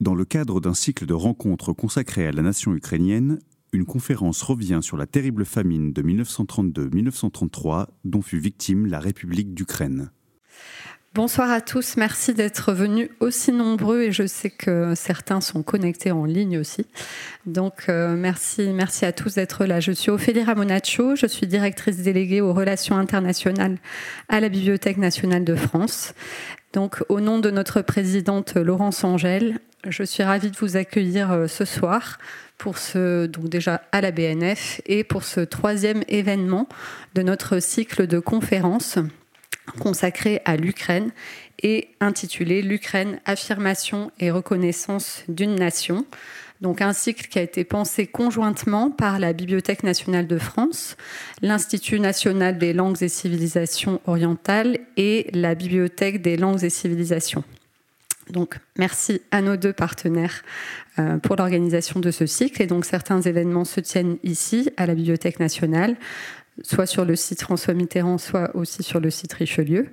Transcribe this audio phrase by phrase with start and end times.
[0.00, 3.40] Dans le cadre d'un cycle de rencontres consacré à la nation ukrainienne,
[3.72, 10.12] une conférence revient sur la terrible famine de 1932-1933 dont fut victime la République d'Ukraine.
[11.14, 16.10] Bonsoir à tous, merci d'être venus aussi nombreux et je sais que certains sont connectés
[16.10, 16.86] en ligne aussi.
[17.44, 19.78] Donc euh, merci, merci à tous d'être là.
[19.78, 23.76] Je suis Ophélie Ramonaccio, je suis directrice déléguée aux relations internationales
[24.30, 26.14] à la Bibliothèque nationale de France.
[26.72, 31.46] Donc au nom de notre présidente Laurence Angèle, je suis ravie de vous accueillir euh,
[31.46, 32.16] ce soir
[32.56, 36.70] pour ce, donc déjà à la BNF et pour ce troisième événement
[37.14, 38.98] de notre cycle de conférences
[39.78, 41.10] consacré à l'Ukraine
[41.62, 46.04] et intitulé L'Ukraine, affirmation et reconnaissance d'une nation.
[46.60, 50.96] Donc un cycle qui a été pensé conjointement par la Bibliothèque nationale de France,
[51.42, 57.42] l'Institut national des langues et civilisations orientales et la Bibliothèque des langues et civilisations.
[58.30, 60.42] Donc merci à nos deux partenaires
[60.98, 62.62] euh, pour l'organisation de ce cycle.
[62.62, 65.96] Et donc certains événements se tiennent ici, à la Bibliothèque nationale,
[66.62, 69.88] soit sur le site François Mitterrand, soit aussi sur le site Richelieu,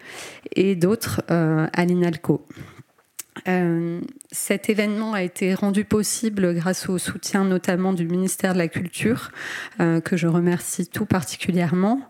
[0.55, 2.45] et d'autres euh, à l'INALCO.
[3.47, 8.67] Euh, cet événement a été rendu possible grâce au soutien notamment du ministère de la
[8.67, 9.31] Culture,
[9.79, 12.01] euh, que je remercie tout particulièrement.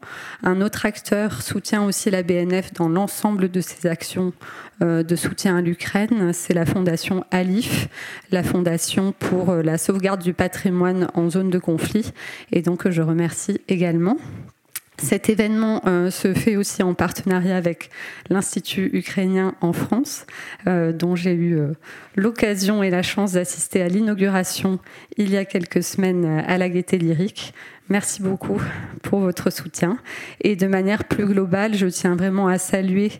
[0.42, 4.34] Un autre acteur soutient aussi la BNF dans l'ensemble de ses actions
[4.82, 7.90] de soutien à l'Ukraine, c'est la fondation ALIF,
[8.32, 12.14] la fondation pour la sauvegarde du patrimoine en zone de conflit,
[12.54, 14.16] et donc je remercie également.
[15.02, 17.90] Cet événement euh, se fait aussi en partenariat avec
[18.30, 20.26] l'Institut ukrainien en France,
[20.68, 21.74] euh, dont j'ai eu euh,
[22.16, 24.80] l'occasion et la chance d'assister à l'inauguration
[25.16, 27.54] il y a quelques semaines à la Gaîté Lyrique.
[27.88, 28.62] Merci beaucoup
[29.02, 29.98] pour votre soutien.
[30.42, 33.12] Et de manière plus globale, je tiens vraiment à saluer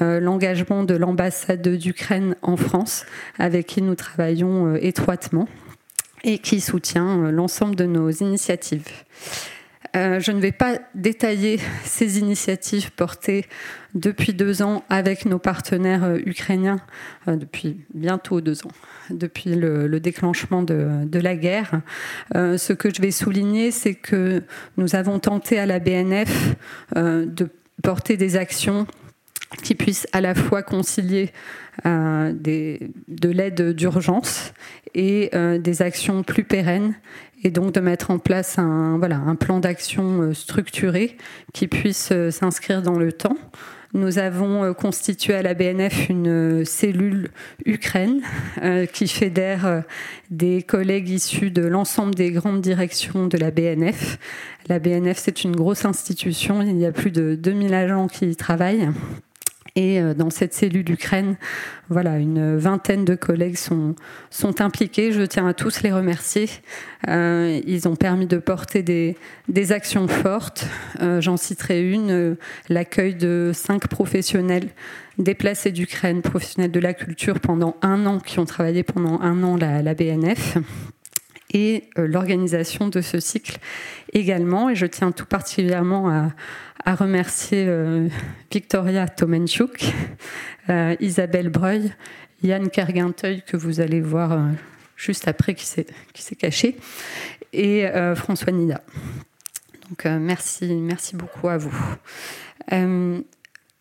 [0.00, 3.04] l'engagement de l'ambassade d'Ukraine en France,
[3.38, 5.48] avec qui nous travaillons étroitement
[6.22, 8.86] et qui soutient l'ensemble de nos initiatives.
[9.94, 13.44] Euh, je ne vais pas détailler ces initiatives portées
[13.94, 16.80] depuis deux ans avec nos partenaires euh, ukrainiens,
[17.28, 18.72] euh, depuis bientôt deux ans,
[19.10, 21.82] depuis le, déclenchement de, la guerre.
[22.34, 24.42] ce que je vais souligner, c'est que
[24.76, 26.56] nous avons tenté à la BNF
[26.96, 27.48] de
[27.82, 28.86] porter des actions
[29.62, 31.30] qui puissent à la fois concilier
[31.84, 34.52] de l'aide d'urgence
[34.94, 36.94] et des actions plus pérennes
[37.42, 41.16] et donc de mettre en place un, voilà, un plan d'action euh, structuré
[41.52, 43.36] qui puisse euh, s'inscrire dans le temps.
[43.94, 47.30] Nous avons euh, constitué à la BNF une cellule
[47.66, 48.22] Ukraine
[48.92, 49.82] qui fédère
[50.30, 54.18] des collègues issus de l'ensemble des grandes directions de la BNF.
[54.68, 58.36] La BNF, c'est une grosse institution, il y a plus de 2000 agents qui y
[58.36, 58.88] travaillent.
[59.74, 61.36] Et euh, dans cette cellule Ukraine,
[61.88, 63.94] voilà, une vingtaine de collègues sont,
[64.30, 65.12] sont impliqués.
[65.12, 66.48] Je tiens à tous les remercier.
[67.08, 69.16] Euh, ils ont permis de porter des,
[69.48, 70.66] des actions fortes.
[71.00, 72.36] Euh, j'en citerai une,
[72.68, 74.68] l'accueil de cinq professionnels
[75.18, 79.56] déplacés d'Ukraine, professionnels de la culture pendant un an, qui ont travaillé pendant un an
[79.56, 80.58] la, la BNF
[81.52, 83.58] et l'organisation de ce cycle
[84.12, 84.70] également.
[84.70, 86.10] Et je tiens tout particulièrement
[86.84, 88.08] à, remercier euh,
[88.50, 89.84] Victoria Tomenchuk,
[90.68, 91.92] euh, Isabelle Breuil,
[92.42, 94.40] Yann Kerguinteuil, que vous allez voir euh,
[94.96, 96.76] juste après, qui s'est caché,
[97.52, 97.86] et
[98.16, 98.80] François Nida.
[99.88, 101.76] Donc merci, merci beaucoup à vous.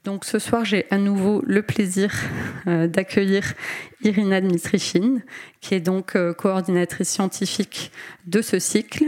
[0.04, 2.12] Donc ce soir, j'ai à nouveau le plaisir
[2.66, 3.54] d'accueillir
[4.04, 5.22] Irina Dmitrichine,
[5.60, 7.92] qui est donc coordinatrice scientifique
[8.26, 9.06] de ce cycle,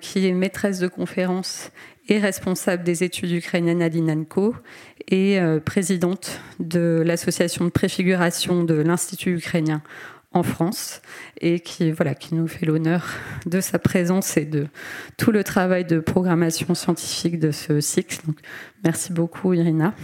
[0.00, 1.70] qui est maîtresse de conférence
[2.08, 4.54] et responsable des études ukrainiennes à l'INANCO
[5.08, 9.82] et euh, présidente de l'association de préfiguration de l'Institut ukrainien
[10.34, 11.02] en France
[11.40, 13.06] et qui, voilà, qui nous fait l'honneur
[13.46, 14.66] de sa présence et de
[15.16, 18.20] tout le travail de programmation scientifique de ce cycle.
[18.84, 19.94] Merci beaucoup Irina.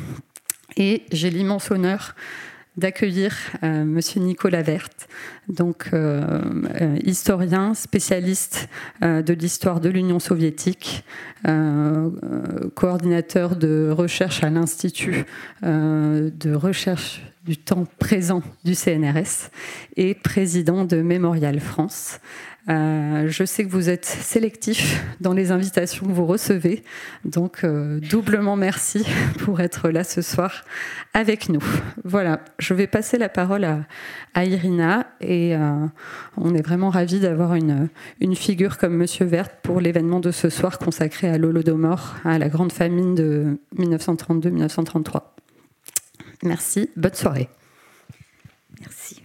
[0.77, 2.15] Et j'ai l'immense honneur
[2.79, 3.35] d'accueillir
[3.65, 5.09] euh, Monsieur Nicolas Verte,
[5.49, 6.41] donc euh,
[6.81, 8.69] euh, historien, spécialiste
[9.03, 11.05] de l'histoire de l'Union soviétique,
[12.75, 15.25] coordinateur de recherche à l'Institut
[15.63, 19.49] de recherche du temps présent du CNRS
[19.97, 22.21] et président de Mémorial France.
[22.69, 26.85] Euh, je sais que vous êtes sélectif dans les invitations que vous recevez,
[27.25, 29.07] donc euh, doublement merci
[29.39, 30.65] pour être là ce soir
[31.15, 31.65] avec nous.
[32.05, 35.87] Voilà, je vais passer la parole à, Irina et euh,
[36.37, 37.89] on est vraiment ravis d'avoir une,
[38.35, 42.73] figure comme Monsieur Vert pour l'événement de ce soir consacré à l'Holodomor, à la grande
[42.73, 45.38] famine de 1932-1933.
[46.43, 47.49] Merci, bonne soirée.
[48.81, 49.23] Merci.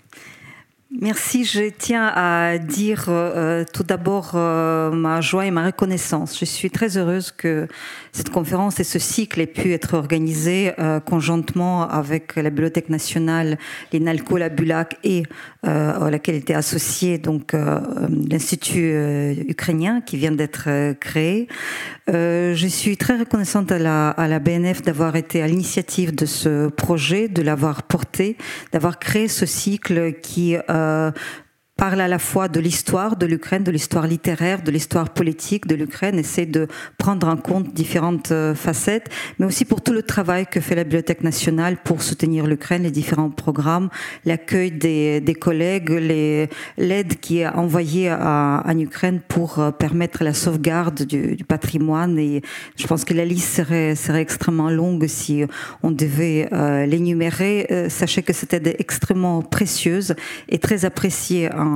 [1.02, 1.44] Merci.
[1.44, 6.38] Je tiens à dire euh, tout d'abord euh, ma joie et ma reconnaissance.
[6.40, 7.68] Je suis très heureuse que
[8.12, 13.58] cette conférence et ce cycle aient pu être organisés euh, conjointement avec la Bibliothèque nationale,
[13.92, 15.24] l'INALCO, la BULAC et
[15.64, 18.94] à laquelle était associé donc l'Institut
[19.48, 21.48] ukrainien qui vient d'être créé.
[22.08, 26.68] je suis très reconnaissante à la, à la BNF d'avoir été à l'initiative de ce
[26.68, 28.38] projet, de l'avoir porté,
[28.72, 31.12] d'avoir créé ce cycle qui euh,
[31.84, 35.76] parle à la fois de l'histoire de l'Ukraine, de l'histoire littéraire, de l'histoire politique de
[35.76, 40.48] l'Ukraine, essaie de prendre en compte différentes euh, facettes, mais aussi pour tout le travail
[40.48, 43.90] que fait la Bibliothèque nationale pour soutenir l'Ukraine, les différents programmes,
[44.24, 45.90] l'accueil des, collègues,
[46.78, 52.18] l'aide qui est envoyée en Ukraine pour euh, permettre la sauvegarde du, patrimoine.
[52.18, 52.42] Et
[52.78, 55.44] je pense que la liste serait, extrêmement longue si
[55.82, 57.68] on devait euh, l'énumérer.
[57.72, 60.16] Euh, sachez que c'était extrêmement précieuse
[60.48, 61.73] et très appréciée en,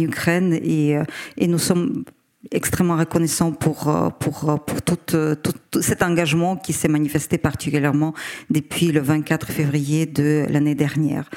[0.00, 1.04] Ukraine et, euh,
[1.36, 2.04] et nous sommes
[2.52, 5.52] extrêmement reconnaissant pour euh, pour euh, pour tout, euh, tout,
[5.82, 8.14] cet engagement qui s'est manifesté particulièrement
[8.48, 11.30] depuis le 24 février de l'année dernière.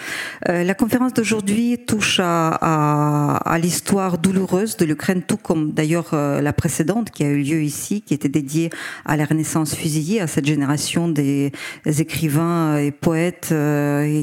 [0.48, 6.54] la conférence d'aujourd'hui touche à, à, à l'histoire douloureuse de l'Ukraine, tout comme d'ailleurs la
[6.54, 8.70] précédente qui a eu lieu ici, qui était dédiée
[9.06, 11.52] à la Renaissance fusillée, à cette génération des,
[11.86, 13.54] écrivains et poètes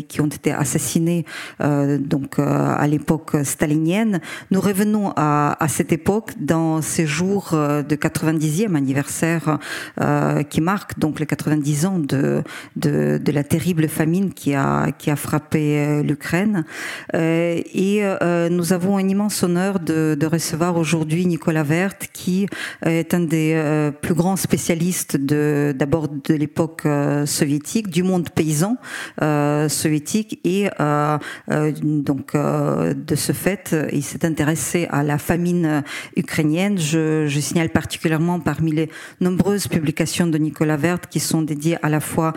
[0.09, 1.25] qui ont été assassinés
[1.61, 4.21] donc à l'époque stalinienne.
[4.51, 9.59] Nous revenons à, à cette époque dans ces jours euh, de 90e anniversaire
[10.01, 12.43] euh, qui marque donc les 90 ans de,
[12.77, 16.65] de, la terrible famine qui a, qui a frappé euh, l'Ukraine.
[17.15, 18.03] et
[18.51, 22.47] nous avons un immense honneur de, recevoir aujourd'hui Nicolas Vert, qui
[22.85, 26.87] est un des plus grands spécialistes d'abord de l'époque
[27.27, 28.77] soviétique, du monde paysan
[29.69, 30.69] soviétique, et
[31.49, 35.83] donc de ce fait, il s'est intéressé à la famine
[36.17, 38.91] ukrainienne je, signale particulièrement parmi les
[39.21, 42.33] nombreuses publications de Nicolas Vert qui sont dédiées à la fois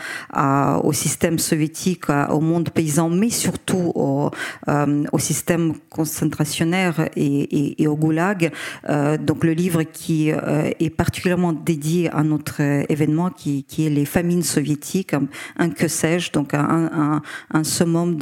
[0.83, 4.31] au système soviétique, au monde paysan, mais surtout au,
[4.69, 8.51] euh, au système concentrationnaire et, et, et au goulag.
[8.89, 14.05] Euh, donc le livre qui euh, est particulièrement dédié à notre événement, qui, est les
[14.05, 15.15] famines soviétiques,
[15.57, 17.21] un, que sais-je, donc un,
[17.51, 18.17] un, summum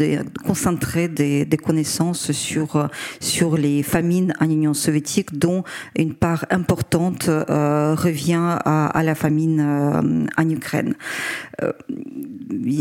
[0.45, 2.89] concentré des, des connaissances sur
[3.19, 5.63] sur les famines en Union soviétique, dont
[5.95, 10.95] une part importante euh, revient à, la famine euh, en Ukraine.
[11.61, 11.71] Euh,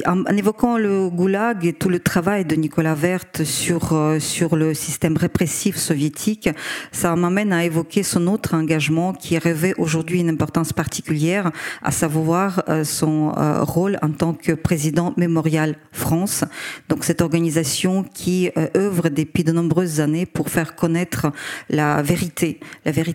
[0.06, 5.16] en, évoquant le goulag et tout le travail de Nicolas Vert sur, sur le système
[5.16, 6.48] répressif soviétique,
[6.92, 11.50] ça m'amène à évoquer son autre engagement qui revêt aujourd'hui une importance particulière,
[11.82, 13.32] à savoir son
[13.62, 16.44] rôle en tant que président Mémorial France.
[16.88, 21.32] Donc cette organisation qui œuvre depuis de nombreuses années pour faire connaître
[21.68, 22.60] la vérité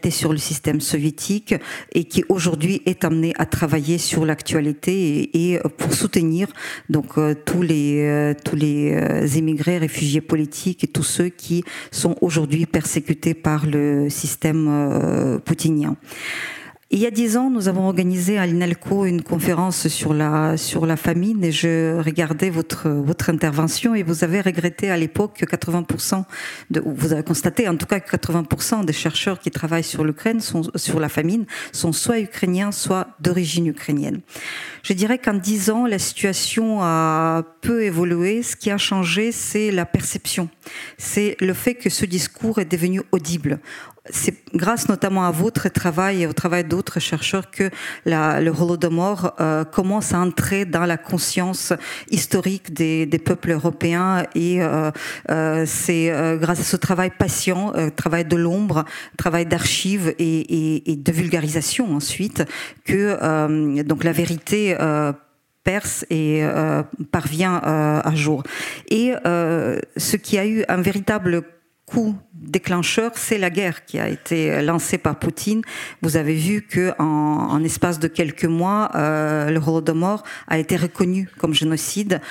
[0.09, 1.55] sur le système soviétique
[1.93, 6.47] et qui aujourd'hui est amené à travailler sur l'actualité et, pour soutenir
[6.89, 11.63] donc euh, tous les euh, tous les euh, émigrés, réfugiés politiques et tous ceux qui
[11.91, 15.95] sont aujourd'hui persécutés par le système poutinien.
[16.91, 20.55] Il y a dix ans, nous avons organisé à l'INALCO une conférence sur la,
[20.95, 26.23] famine et je regardais votre, votre intervention et vous avez regretté à l'époque que 80%
[26.69, 30.39] de, vous avez constaté en tout cas que 80% des chercheurs qui travaillent sur l'Ukraine
[30.41, 34.21] sont, sur la famine sont soit ukrainiens, soit d'origine ukrainienne.
[34.83, 38.43] Je dirais qu'en dix ans, la situation a peu évolué.
[38.43, 40.49] Ce qui a changé, c'est la perception.
[40.99, 43.59] C'est le fait que ce discours est devenu audible
[44.09, 47.69] c'est grâce notamment à votre travail et au travail d'autres chercheurs que
[48.05, 51.73] la, le Holodomor euh, commence à entrer dans la conscience
[52.11, 54.91] historique des, des peuples européens et euh,
[55.29, 58.85] euh, c'est euh, grâce à ce travail patient, euh, travail de l'ombre,
[59.17, 62.43] travail d'archives et, et, et, de vulgarisation ensuite
[62.83, 64.75] que euh, donc la vérité
[65.63, 66.43] perce et
[67.11, 68.43] parvient à jour.
[68.89, 71.43] Et ce qui a eu un véritable
[71.85, 75.61] coup déclencheur, c'est la guerre qui a été lancée par Poutine.
[76.01, 80.77] Vous avez vu que en, en espace de quelques mois, euh, le Holodomor a été
[80.77, 82.21] reconnu comme génocide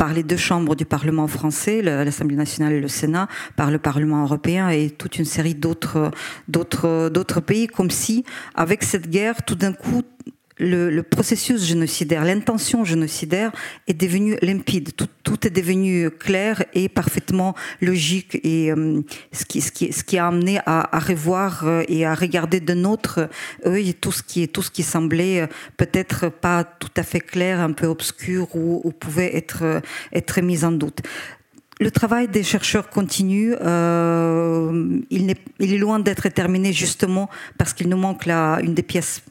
[0.00, 4.22] par les deux chambres du Parlement français, l'Assemblée nationale et le Sénat, par le Parlement
[4.22, 6.10] européen et toute une série d'autres
[6.48, 10.00] d'autres d'autres pays, comme si avec cette guerre, tout d'un coup,
[10.60, 13.50] le, processus génocidaire, l'intention génocidaire
[13.88, 14.90] est devenue limpide.
[14.94, 18.38] Tout, est devenu clair et parfaitement logique.
[18.44, 19.00] Et euh,
[19.32, 23.30] ce, qui, a amené à, revoir euh, et à regarder de notre
[23.64, 28.54] œil tout ce qui, semblait euh, peut-être pas tout à fait clair, un peu obscur
[28.54, 29.80] ou, pouvait être,
[30.12, 31.00] être mis en doute.
[31.80, 33.54] Le travail des chercheurs continue.
[33.54, 39.22] il, est, loin d'être terminé justement parce qu'il nous manque une des pièces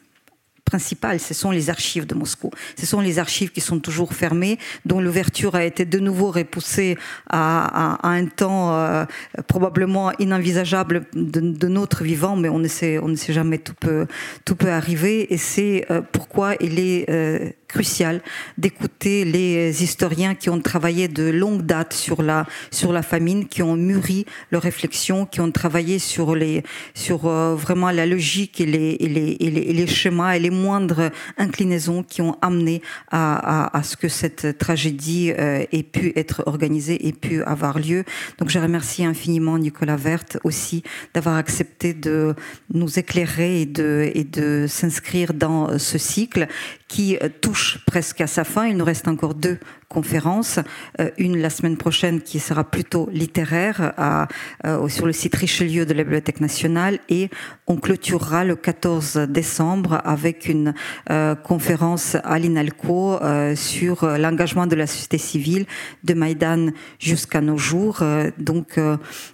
[0.70, 2.52] principales, ce sont les archives de Moscou.
[2.78, 6.96] Ce sont les archives qui sont toujours fermées, dont l'ouverture a été de nouveau repoussée
[7.28, 9.06] à, un temps euh,
[9.48, 14.06] probablement inenvisageable de, notre vivant, mais on ne sait, on ne sait jamais, tout peut,
[14.46, 15.34] tout peut arriver.
[15.34, 18.22] Et c'est euh, pourquoi il est euh, crucial
[18.58, 23.62] d'écouter les historiens qui ont travaillé de longue date sur la, sur la famine, qui
[23.64, 28.66] ont mûri leurs réflexions, qui ont travaillé sur, les, sur euh, vraiment la logique et
[28.66, 33.84] les, et les, et les, schémas et les moindres inclinaisons qui ont amené à, à,
[33.84, 38.04] ce que cette tragédie euh, ait pu être organisée et pu avoir lieu.
[38.40, 40.84] Donc je remercie infiniment Nicolas Verte aussi
[41.14, 42.36] d'avoir accepté de
[42.74, 46.48] nous éclairer et de, et de s'inscrire dans ce cycle
[46.90, 48.68] qui euh, touche presque à sa fin.
[48.68, 49.58] Il nous reste encore deux
[49.90, 50.60] conférences.
[51.02, 54.28] Euh, une la semaine prochaine qui sera plutôt littéraire à,
[54.66, 57.30] euh, sur le site Richelieu de la Bibliothèque nationale et
[57.68, 60.74] on clôturera le 14 décembre avec une
[61.10, 63.20] euh, conférence à l'INALCO
[63.56, 65.66] sur l'engagement de la société civile
[66.04, 66.68] de Maïdan
[67.00, 68.04] jusqu'à nos jours.
[68.38, 68.80] donc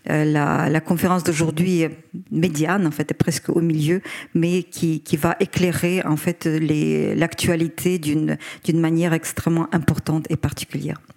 [0.05, 1.97] la, la, conférence d'aujourd'hui est
[2.31, 4.01] médiane, en fait, est presque au milieu,
[4.33, 10.37] mais qui, qui va éclairer en fait l'actualité d'une d'une manière extrêmement importante et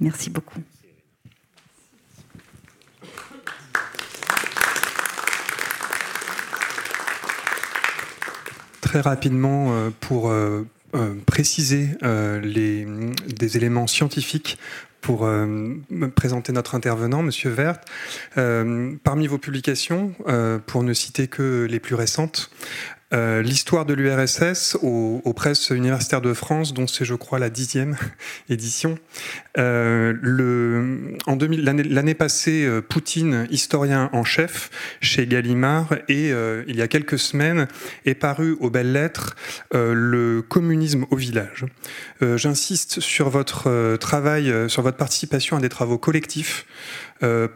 [0.01, 0.61] Merci beaucoup.
[8.89, 11.91] Très rapidement, euh, pour euh, euh, préciser
[12.43, 12.87] les,
[13.27, 14.57] des éléments scientifiques
[15.03, 15.29] pour
[16.17, 17.79] présenter notre intervenant, Monsieur Vert.
[18.35, 20.13] parmi vos publications,
[20.67, 22.51] pour ne citer que les plus récentes,
[23.15, 27.97] euh, l'histoire de l'URSS aux, presses universitaires de France, dont c'est, je crois, la dixième
[28.51, 28.99] édition.
[29.57, 30.15] Euh,
[31.27, 36.31] l'année passée, euh, Poutine, historien en chef chez Gallimard, et
[36.67, 37.69] il y a quelques semaines
[38.05, 39.37] est paru aux belles lettres
[39.73, 41.65] le communisme au village.
[42.21, 46.67] J'insiste sur votre travail, sur votre participation à des travaux collectifs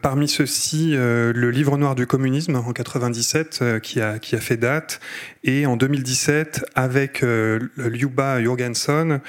[0.01, 4.57] parmi ceux-ci, le livre noir du communisme en 97 euh, qui, a, qui a fait
[4.57, 4.99] date,
[5.43, 7.23] et en 2017 avec
[7.77, 9.19] Liuba Jorgensen,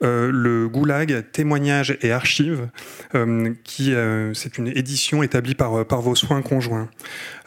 [0.00, 2.68] le Goulag, témoignages et archives,
[3.64, 3.94] qui
[4.34, 6.88] c'est une édition établie par vos soins conjoints.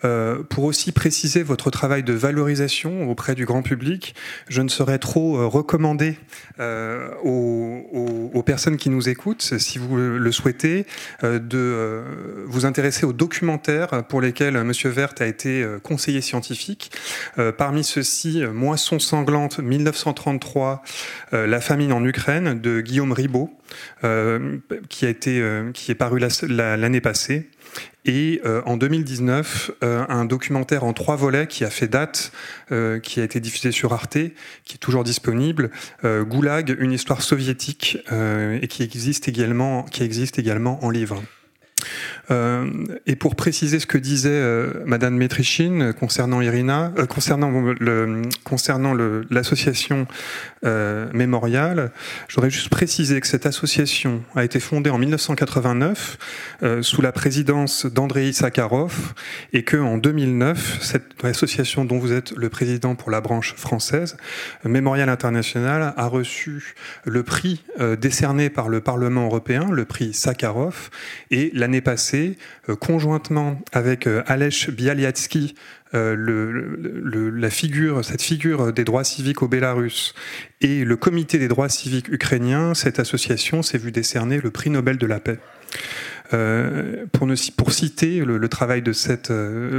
[0.06, 4.14] Euh, pour aussi préciser votre travail de valorisation auprès du grand public,
[4.48, 6.18] je ne saurais trop euh, recommander
[6.60, 10.86] euh, aux, personnes qui nous écoutent, si vous le souhaitez,
[11.22, 12.02] de
[12.46, 14.72] vous intéresser aux documentaires pour lesquels M.
[14.86, 16.94] Vert a été conseiller scientifique.
[17.58, 20.82] parmi ceux-ci, Moisson sanglante 1933,
[21.34, 23.50] La famine en Ukraine de Guillaume Ribaud,
[24.88, 27.50] qui, a été, qui est paru l'année passée
[28.08, 32.32] et euh, en 2019 euh, un documentaire en trois volets qui a fait date,
[32.72, 34.18] euh, qui a été diffusé sur Arte,
[34.64, 35.70] qui est toujours disponible,
[36.04, 41.22] Goulag, une histoire soviétique, et qui existe également, qui existe également en livre.
[42.30, 44.42] Et pour préciser ce que disait
[44.86, 47.74] Madame Metrichine concernant Irina, concernant
[48.44, 48.94] concernant
[49.30, 50.08] l'association
[50.64, 51.92] mémoriale,
[52.28, 56.18] j'aurais juste précisé que cette association a été fondée en 1989
[56.82, 59.14] sous la présidence d'Andrei Sakharov
[59.54, 64.18] et que en 2009, cette association dont vous êtes le président pour la branche française,
[64.64, 67.64] Mémorial International, a reçu le prix
[68.00, 70.90] décerné par le Parlement européen, le prix Sakharov,
[71.32, 72.38] et l'année passée
[72.70, 75.56] euh, conjointement avec euh, Alech Bialyatsky,
[75.94, 80.14] euh, la figure, cette figure des droits civiques au Bélarus
[80.62, 84.98] et le comité des droits civiques ukrainiens, cette association s'est vue décerner le prix Nobel
[84.98, 85.40] de la paix.
[87.14, 89.32] pour, pour, citer le, travail de cette,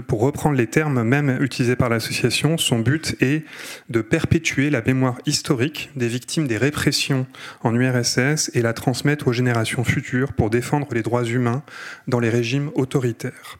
[0.06, 3.44] pour reprendre les termes même utilisés par l'association, son but est
[3.90, 7.26] de perpétuer la mémoire historique des victimes des répressions
[7.62, 11.62] en URSS et la transmettre aux générations futures pour défendre les droits humains
[12.06, 13.58] dans les régimes autoritaires.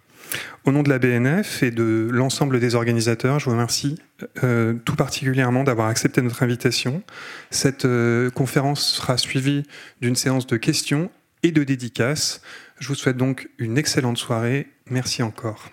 [0.65, 3.99] Au nom de la BNF et de l'ensemble des organisateurs, je vous remercie
[4.45, 7.03] euh, tout particulièrement d'avoir accepté notre invitation.
[7.51, 9.65] Cette euh, conférence sera suivie
[10.01, 11.11] d'une séance de questions
[11.43, 12.43] et de dédicaces.
[12.81, 14.69] Je vous souhaite donc une excellente soirée.
[14.91, 15.71] Merci encore.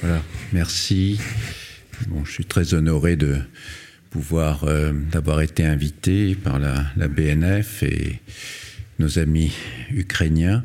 [0.00, 0.20] Voilà.
[0.52, 1.20] merci.
[2.08, 3.38] Bon, je suis très honoré de
[4.10, 8.20] pouvoir euh, d'avoir été invité par la, BNF et
[8.98, 9.52] nos amis
[9.90, 10.62] ukrainiens.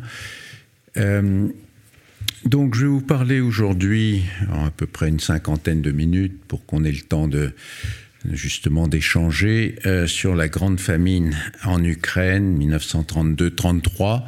[0.97, 1.47] Euh,
[2.45, 6.65] donc, je vais vous parler aujourd'hui en à peu près une cinquantaine de minutes pour
[6.65, 7.51] qu'on ait le temps de
[8.31, 14.23] justement d'échanger euh, sur la grande famine en Ukraine 1932-33.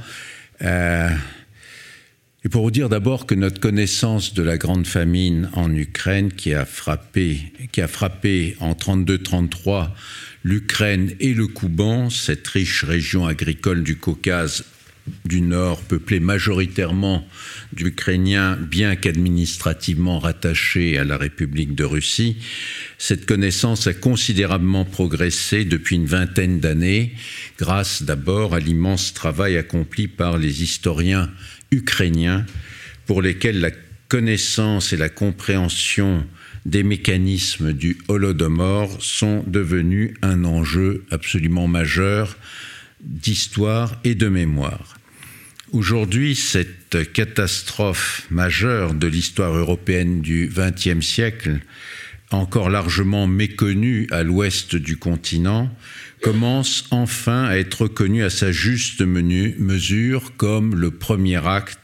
[2.45, 6.53] Et pour vous dire d'abord que notre connaissance de la grande famine en Ukraine qui
[6.53, 9.91] a frappé, qui a frappé en 32-33
[10.43, 14.65] l'Ukraine et le Kouban, cette riche région agricole du Caucase
[15.25, 17.27] du Nord, peuplée majoritairement
[17.73, 22.37] d'Ukrainiens, bien qu'administrativement rattachés à la République de Russie,
[22.97, 27.15] cette connaissance a considérablement progressé depuis une vingtaine d'années,
[27.57, 31.29] grâce d'abord à l'immense travail accompli par les historiens
[31.71, 32.45] ukrainiens
[33.05, 33.71] pour lesquels la
[34.07, 36.25] connaissance et la compréhension
[36.65, 42.37] des mécanismes du Holodomor sont devenus un enjeu absolument majeur
[43.01, 44.97] d'histoire et de mémoire.
[45.73, 51.59] Aujourd'hui, cette catastrophe majeure de l'histoire européenne du XXe siècle,
[52.31, 55.75] encore largement méconnue à l'ouest du continent,
[56.21, 61.82] commence enfin à être reconnu à sa juste mesure comme le premier acte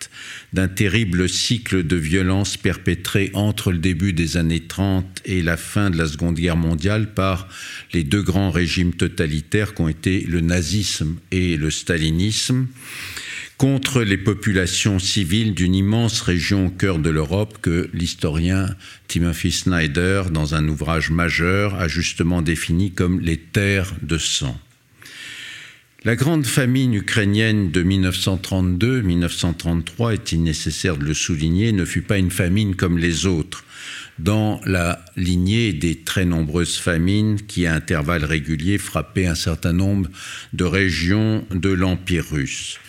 [0.54, 5.90] d'un terrible cycle de violence perpétré entre le début des années 30 et la fin
[5.90, 7.48] de la Seconde Guerre mondiale par
[7.94, 12.68] les deux grands régimes totalitaires qui ont été le nazisme et le stalinisme
[13.60, 18.74] contre les populations civiles d'une immense région au cœur de l'Europe que l'historien
[19.10, 24.58] Timothy Snyder, dans un ouvrage majeur, a justement défini comme les terres de sang.
[26.06, 32.32] La grande famine ukrainienne de 1932-1933, est-il nécessaire de le souligner, ne fut pas une
[32.32, 33.66] famine comme les autres,
[34.18, 40.10] dans la lignée des très nombreuses famines qui, à intervalles réguliers, frappaient un certain nombre
[40.54, 42.80] de régions de l'Empire russe.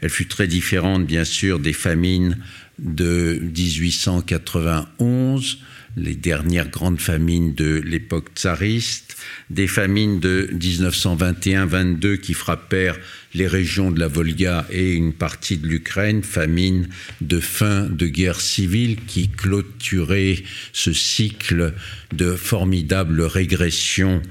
[0.00, 2.38] Elle fut très différente, bien sûr, des famines
[2.78, 5.58] de 1891,
[5.96, 9.16] les dernières grandes famines de l'époque tsariste,
[9.50, 12.98] des famines de 1921-22 qui frappèrent
[13.34, 16.88] les régions de la Volga et une partie de l'Ukraine, famine
[17.20, 21.74] de fin de guerre civile qui clôturait ce cycle
[22.12, 24.22] de formidable régression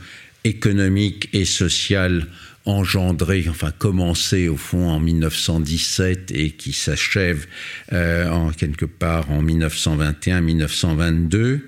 [0.43, 2.27] économique et sociale
[2.65, 7.45] engendré, enfin commencé au fond en 1917 et qui s'achève
[7.91, 11.61] euh, en quelque part en 1921-1922,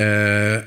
[0.00, 0.60] euh,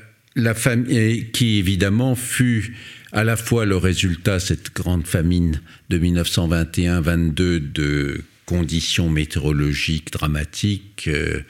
[0.54, 2.76] famille qui évidemment fut
[3.12, 11.40] à la fois le résultat, cette grande famine de 1921-22 de conditions météorologiques dramatiques, euh,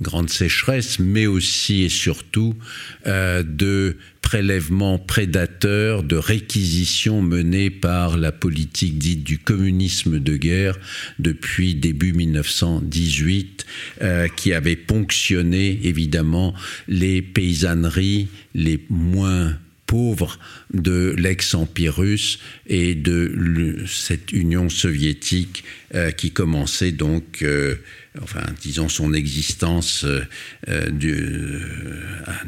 [0.00, 2.54] grande sécheresse, mais aussi et surtout
[3.06, 10.78] euh, de prélèvements prédateurs, de réquisitions menées par la politique dite du communisme de guerre
[11.18, 13.66] depuis début 1918,
[14.02, 16.54] euh, qui avait ponctionné évidemment
[16.88, 19.56] les paysanneries les moins
[19.92, 20.38] pauvres
[20.72, 27.74] de l'ex-empire russe et de cette Union soviétique euh, qui commençait donc, euh,
[28.22, 30.22] enfin, disons, son existence euh,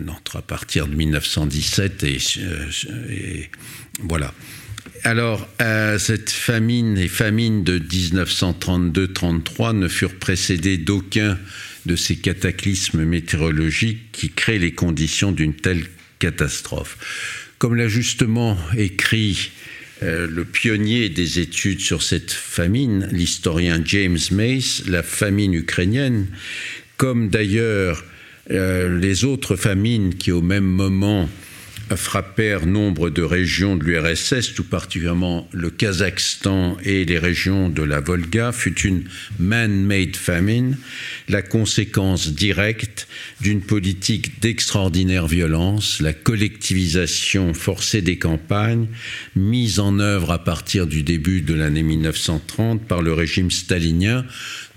[0.09, 2.17] entre à partir de 1917 et,
[3.11, 3.51] et
[4.01, 4.33] voilà.
[5.03, 5.47] Alors,
[5.99, 11.39] cette famine et famine de 1932-33 ne furent précédées d'aucun
[11.85, 15.85] de ces cataclysmes météorologiques qui créent les conditions d'une telle
[16.19, 16.99] catastrophe.
[17.59, 19.51] Comme l'a justement écrit
[20.03, 26.27] euh, le pionnier des études sur cette famine, l'historien James Mace, la famine ukrainienne,
[26.97, 28.05] comme d'ailleurs
[28.51, 31.29] euh, les autres famines qui au même moment
[31.97, 38.01] frappèrent nombre de régions de l'URSS, tout particulièrement le Kazakhstan et les régions de la
[38.01, 39.05] Volga, fut une
[39.39, 40.77] man-made famine,
[41.29, 43.09] la conséquence directe
[43.41, 48.87] d'une politique d'extraordinaire violence, la collectivisation forcée des campagnes,
[49.35, 54.27] mise en œuvre à partir du début de l'année 1930 par le régime stalinien,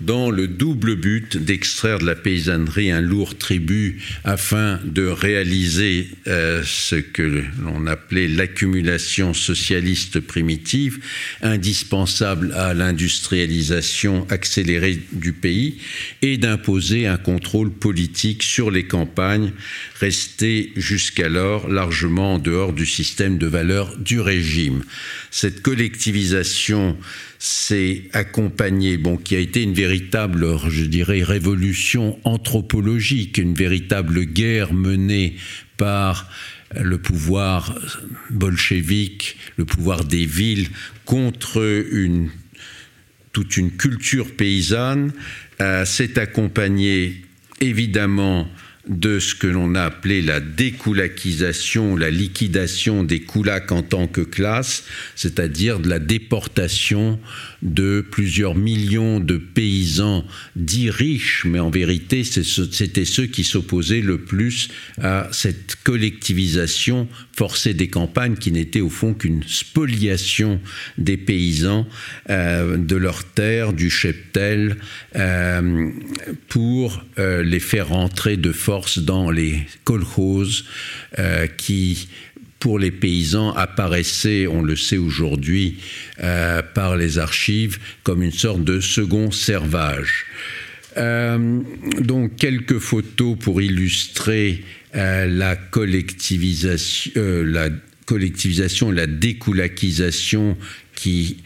[0.00, 6.62] dans le double but d'extraire de la paysannerie un lourd tribut afin de réaliser euh,
[6.64, 11.00] ce que l'on appelait l'accumulation socialiste primitive,
[11.42, 15.78] indispensable à l'industrialisation accélérée du pays,
[16.22, 19.52] et d'imposer un contrôle politique sur les campagnes
[20.00, 24.82] restées jusqu'alors largement en dehors du système de valeurs du régime.
[25.30, 26.96] Cette collectivisation
[27.38, 34.72] s'est accompagnée, bon, qui a été une véritable, je dirais, révolution anthropologique, une véritable guerre
[34.72, 35.36] menée
[35.76, 36.30] par
[36.74, 37.78] le pouvoir
[38.30, 40.68] bolchevique, le pouvoir des villes
[41.04, 41.84] contre
[43.32, 45.12] toute une culture paysanne,
[45.60, 47.22] euh, s'est accompagnée
[47.60, 48.48] évidemment
[48.88, 54.22] de ce que l'on a appelé la découlakisation, la liquidation des koulaks en tant que
[54.22, 57.20] classe, c'est-à-dire de la déportation
[57.62, 60.24] de plusieurs millions de paysans
[60.56, 64.68] dits riches, mais en vérité c'était ceux qui s'opposaient le plus
[65.00, 70.60] à cette collectivisation forcée des campagnes qui n'était au fond qu'une spoliation
[70.98, 71.86] des paysans
[72.30, 74.76] euh, de leurs terres, du cheptel,
[75.14, 75.90] euh,
[76.48, 80.64] pour euh, les faire rentrer de force dans les kolkhozes
[81.56, 82.08] qui
[82.58, 85.78] pour les paysans apparaissait, on le sait aujourd'hui
[86.22, 90.26] euh, par les archives, comme une sorte de second servage.
[90.96, 91.60] Euh,
[92.00, 94.64] donc quelques photos pour illustrer
[94.96, 97.68] euh, la collectivisation, la
[98.06, 100.56] collectivisation, la découlakisation
[100.94, 101.44] qui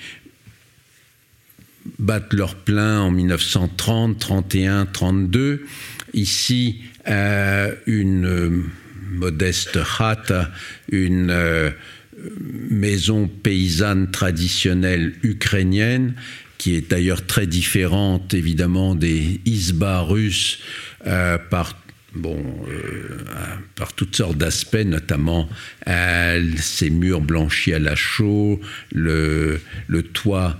[1.99, 5.67] battent leur plein en 1930, 31, 32.
[6.15, 6.83] Ici,
[7.87, 8.65] une
[9.13, 10.33] modeste hâte,
[10.91, 11.71] une euh,
[12.71, 16.15] maison paysanne traditionnelle ukrainienne,
[16.59, 20.61] qui est d'ailleurs très différente évidemment des isbas russes
[21.07, 21.79] euh, par
[22.15, 23.19] bon, euh,
[23.75, 25.49] par toutes sortes d'aspects, notamment
[25.87, 28.61] ces murs blanchis à la chaux,
[28.93, 29.61] le
[30.13, 30.59] toit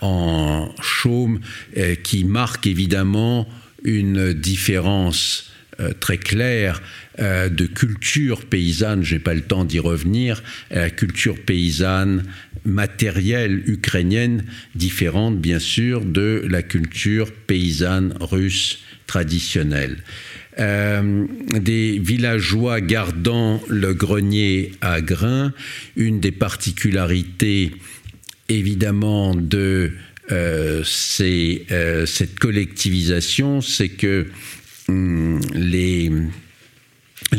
[0.00, 1.40] en chaume,
[2.02, 3.46] qui marque évidemment
[3.84, 5.53] une différence
[6.00, 6.80] très claire
[7.20, 12.24] euh, de culture paysanne, j'ai pas le temps d'y revenir, la culture paysanne
[12.64, 19.98] matérielle ukrainienne, différente bien sûr de la culture paysanne russe traditionnelle.
[20.58, 25.52] Euh, des villageois gardant le grenier à grains,
[25.96, 27.72] une des particularités
[28.48, 29.92] évidemment de
[30.32, 34.26] euh, cette collectivisation, c'est que
[34.88, 36.10] les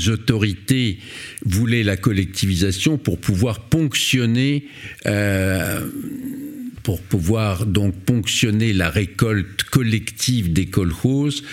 [0.08, 1.00] autorités
[1.46, 4.66] voulaient la collectivisation pour pouvoir ponctionner
[5.06, 5.88] euh,
[6.84, 11.44] pour pouvoir donc ponctionner la récolte collective des kolkhozes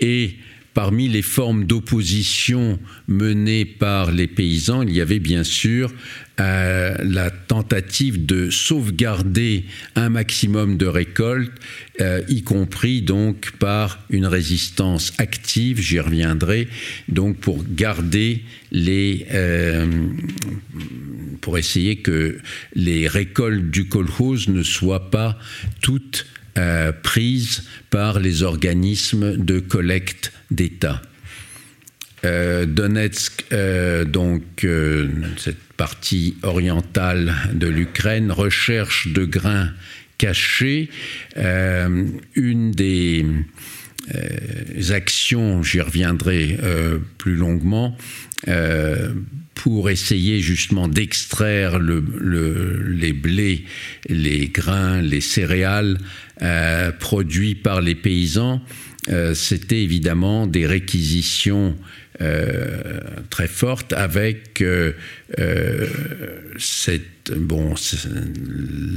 [0.00, 0.36] et
[0.74, 2.78] Parmi les formes d'opposition
[3.08, 5.92] menées par les paysans, il y avait bien sûr
[6.40, 9.64] euh, la tentative de sauvegarder
[9.96, 11.50] un maximum de récoltes,
[12.00, 16.68] euh, y compris donc par une résistance active, j'y reviendrai,
[17.08, 19.86] donc pour garder les, euh,
[21.40, 22.38] pour essayer que
[22.74, 25.40] les récoltes du kolkhoz ne soient pas
[25.80, 26.24] toutes
[27.02, 31.02] prises par les organismes de collecte d'État.
[32.24, 39.70] Euh, Donetsk, euh, donc euh, cette partie orientale de l'Ukraine, recherche de grains
[40.18, 40.90] cachés.
[41.36, 43.24] une des
[44.90, 46.58] actions, j'y reviendrai
[47.18, 47.96] plus longuement,
[49.54, 53.64] pour essayer justement d'extraire les blés,
[54.08, 55.98] les grains, les céréales
[57.00, 58.60] produits par les paysans
[59.10, 61.76] euh, c'était évidemment des réquisitions
[62.20, 64.92] euh, très fortes avec euh,
[66.58, 67.74] cette, bon,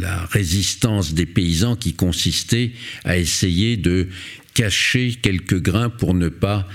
[0.01, 2.71] la résistance des paysans qui consistait
[3.05, 4.07] à essayer de
[4.53, 6.67] cacher quelques grains pour ne pas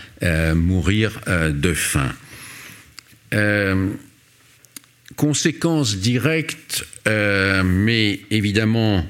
[0.55, 2.11] mourir de faim.
[5.16, 9.05] conséquence directe, mais évidemment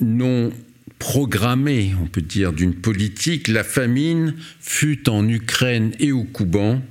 [0.00, 0.52] non
[0.98, 6.82] programmée, on peut dire, d'une politique, la famine fut en Ukraine et au Kouban,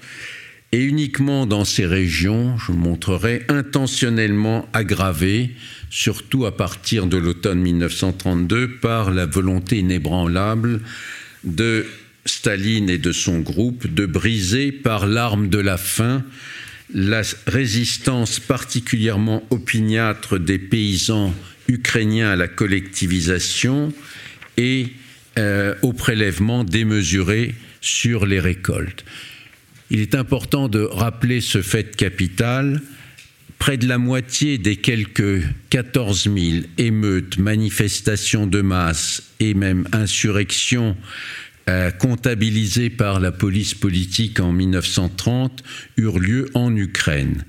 [0.72, 5.52] et uniquement dans ces régions, je montrerai, intentionnellement aggravée,
[5.90, 10.82] surtout à partir de l'automne 1932, par la volonté inébranlable
[11.44, 11.86] de
[12.26, 16.24] Staline et de son groupe de briser par l'arme de la faim
[16.94, 21.34] la résistance particulièrement opiniâtre des paysans
[21.68, 23.94] ukrainien à la collectivisation
[24.58, 24.88] et
[25.38, 29.06] euh, au prélèvement démesuré sur les récoltes.
[29.90, 32.82] il est important de rappeler ce fait capital.
[33.60, 36.38] Près de la moitié des quelques 14 000
[36.78, 40.96] émeutes, manifestations de masse et même insurrections
[41.68, 45.64] euh, comptabilisées par la police politique en 1930
[45.98, 47.44] eurent lieu en Ukraine.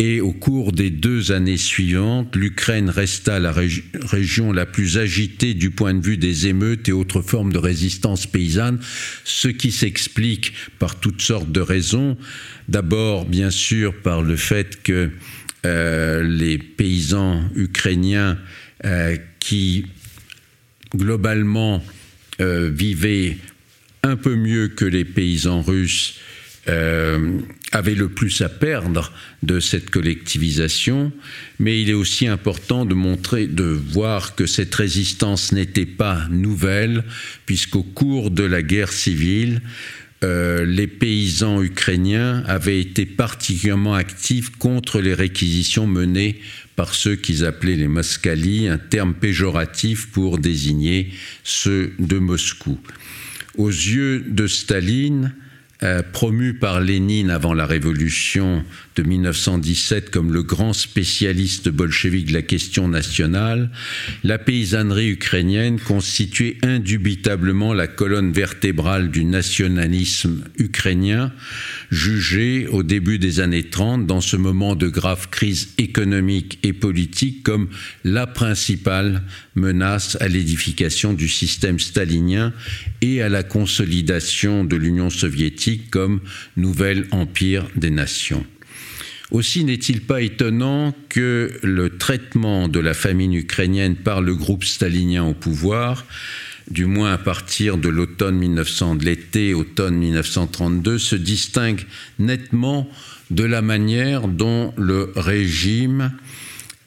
[0.00, 5.70] Et au cours des deux années suivantes, l'Ukraine resta la région la plus agitée du
[5.70, 8.78] point de vue des émeutes et autres formes de résistance paysanne,
[9.24, 12.16] ce qui s'explique par toutes sortes de raisons.
[12.68, 15.10] D'abord, bien sûr, par le fait que
[15.66, 18.38] euh, les paysans ukrainiens
[18.84, 19.86] euh, qui,
[20.94, 21.82] globalement,
[22.40, 23.36] euh, vivaient
[24.04, 26.14] un peu mieux que les paysans russes,
[26.68, 27.38] euh,
[27.72, 31.12] avait le plus à perdre de cette collectivisation,
[31.58, 37.04] mais il est aussi important de montrer, de voir que cette résistance n'était pas nouvelle,
[37.46, 39.60] puisqu'au cours de la guerre civile,
[40.24, 46.40] euh, les paysans ukrainiens avaient été particulièrement actifs contre les réquisitions menées
[46.74, 51.12] par ceux qu'ils appelaient les Moskali, un terme péjoratif pour désigner
[51.44, 52.80] ceux de Moscou.
[53.56, 55.34] Aux yeux de Staline,
[55.82, 58.64] euh, promu par Lénine avant la Révolution
[58.98, 63.70] de 1917 comme le grand spécialiste bolchevique de la question nationale,
[64.24, 71.32] la paysannerie ukrainienne constituait indubitablement la colonne vertébrale du nationalisme ukrainien,
[71.92, 77.44] jugé au début des années 30, dans ce moment de grave crise économique et politique,
[77.44, 77.68] comme
[78.02, 79.22] la principale
[79.54, 82.52] menace à l'édification du système stalinien
[83.00, 86.20] et à la consolidation de l'Union soviétique comme
[86.56, 88.44] nouvel empire des nations.
[89.30, 95.24] Aussi n'est-il pas étonnant que le traitement de la famine ukrainienne par le groupe stalinien
[95.24, 96.06] au pouvoir,
[96.70, 101.84] du moins à partir de l'automne 1900, de l'été automne 1932, se distingue
[102.18, 102.88] nettement
[103.30, 106.12] de la manière dont le régime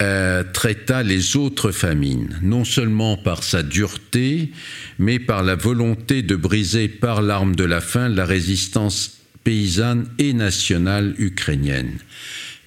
[0.02, 4.52] euh, traita les autres famines, non seulement par sa dureté,
[4.98, 10.34] mais par la volonté de briser par l'arme de la faim la résistance paysanne et
[10.34, 11.98] nationale ukrainienne.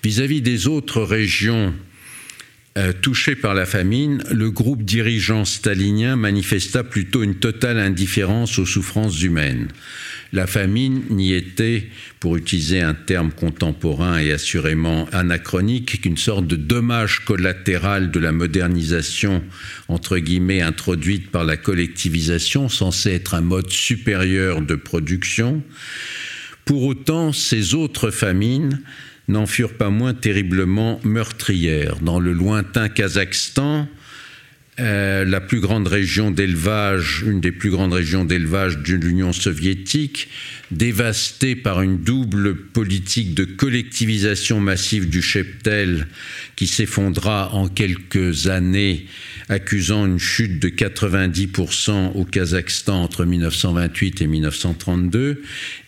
[0.02, 1.74] Vis-à-vis des autres régions
[2.76, 8.66] euh, touchées par la famine, le groupe dirigeant stalinien manifesta plutôt une totale indifférence aux
[8.66, 9.68] souffrances humaines.
[10.32, 11.87] La famine n'y était,
[12.18, 18.32] pour utiliser un terme contemporain et assurément anachronique, qu'une sorte de dommage collatéral de la
[18.32, 19.44] modernisation,
[19.87, 25.62] entre guillemets, introduite par la collectivisation, censée être un mode supérieur de production.
[26.64, 28.81] Pour autant, ces autres famines
[29.29, 31.96] n'en furent pas moins terriblement meurtrières.
[32.00, 33.88] Dans le lointain Kazakhstan,
[34.81, 40.29] euh, la plus grande région d'élevage, une des plus grandes régions d'élevage de l'Union soviétique,
[40.72, 46.09] dévastée par une double politique de collectivisation massive du cheptel
[46.57, 49.07] qui s'effondra en quelques années,
[49.48, 55.42] accusant une chute de 90% au Kazakhstan entre 1928 et 1932,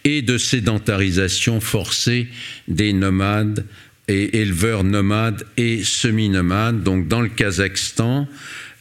[0.04, 2.28] et de sédentarisation forcée
[2.68, 3.64] des nomades
[4.08, 6.82] et éleveurs nomades et semi-nomades.
[6.82, 8.28] Donc dans le Kazakhstan,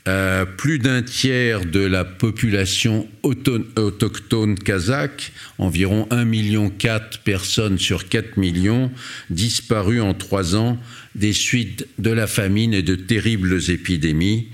[0.08, 8.08] euh, plus d'un tiers de la population autochtone kazakh, environ 1,4 million de personnes sur
[8.08, 8.92] 4 millions,
[9.32, 10.78] disparues en trois ans
[11.16, 14.50] des suites de la famine et de terribles épidémies.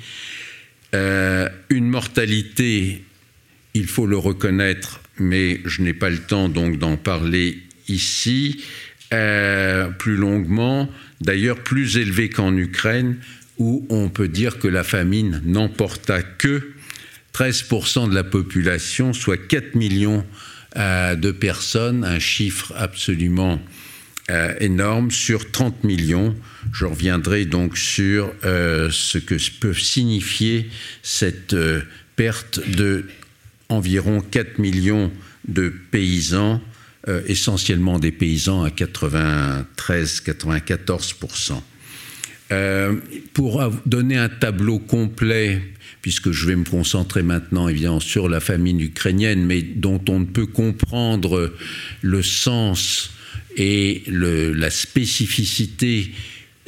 [0.94, 3.04] Euh, une mortalité,
[3.74, 8.64] il faut le reconnaître, mais je n'ai pas le temps donc d'en parler ici,
[9.14, 13.18] euh, plus longuement, d'ailleurs plus élevée qu'en Ukraine,
[13.58, 16.74] où on peut dire que la famine n'emporta que
[17.34, 20.26] 13% de la population, soit 4 millions
[20.78, 23.62] euh, de personnes, un chiffre absolument
[24.30, 26.36] euh, énorme, sur 30 millions.
[26.74, 30.70] Je reviendrai donc sur euh, ce que peut signifier
[31.04, 31.56] cette
[32.16, 33.06] perte de
[33.70, 35.12] environ 4 millions
[35.48, 36.62] de paysans,
[37.26, 41.62] essentiellement des paysans à 93-94%.
[42.52, 42.96] Euh,
[43.34, 45.62] pour donner un tableau complet,
[46.02, 50.26] puisque je vais me concentrer maintenant évidemment sur la famine ukrainienne, mais dont on ne
[50.26, 51.54] peut comprendre
[52.02, 53.12] le sens
[53.58, 56.12] et la spécificité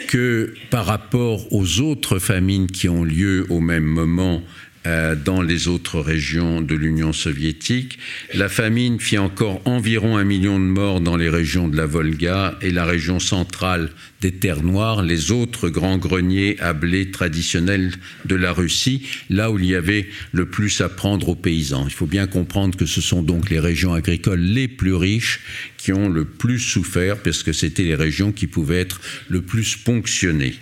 [0.08, 4.41] que par rapport aux autres famines qui ont lieu au même moment
[4.86, 8.00] euh, dans les autres régions de l'Union soviétique.
[8.34, 12.58] La famine fit encore environ un million de morts dans les régions de la Volga
[12.62, 17.91] et la région centrale des Terres Noires, les autres grands greniers à blé traditionnels
[18.26, 21.86] de la Russie, là où il y avait le plus à prendre aux paysans.
[21.88, 25.41] Il faut bien comprendre que ce sont donc les régions agricoles les plus riches
[25.78, 29.76] qui ont le plus souffert, parce que c'était les régions qui pouvaient être le plus
[29.76, 30.56] ponctionnées.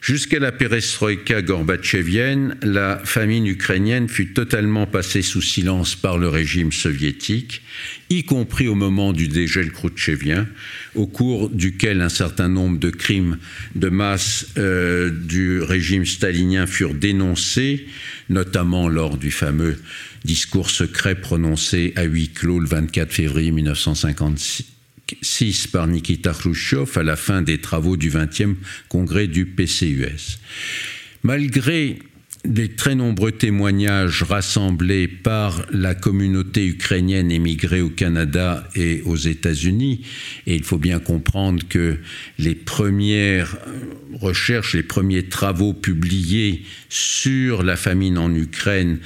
[0.00, 6.72] Jusqu'à la perestroïka gorbatchevienne, la famine ukrainienne fut totalement passée sous silence par le régime
[6.72, 7.60] soviétique,
[8.08, 10.48] y compris au moment du dégel khrouchtchevien,
[10.94, 13.36] au cours duquel un certain nombre de crimes
[13.74, 17.86] de masse euh, du régime stalinien furent dénoncés,
[18.30, 19.76] notamment lors du fameux
[20.24, 24.79] discours secret prononcé à huis clos le 24 février 1956
[25.22, 28.56] 6 par Nikita Khrushchev à la fin des travaux du 20e
[28.88, 30.38] congrès du PCUS.
[31.22, 31.98] Malgré
[32.44, 40.06] les très nombreux témoignages rassemblés par la communauté ukrainienne émigrée au Canada et aux États-Unis,
[40.46, 41.98] et il faut bien comprendre que
[42.38, 43.58] les premières
[44.14, 48.98] recherches, les premiers travaux publiés sur la famine en Ukraine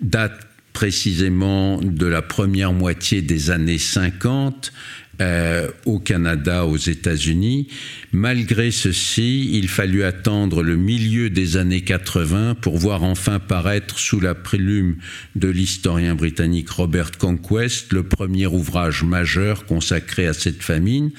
[0.00, 4.72] datent précisément de la première moitié des années 50,
[5.20, 7.66] euh, au Canada, aux États-Unis.
[8.12, 14.20] Malgré ceci, il fallut attendre le milieu des années 80 pour voir enfin paraître sous
[14.20, 14.96] la prélume
[15.34, 21.10] de l'historien britannique Robert Conquest le premier ouvrage majeur consacré à cette famine,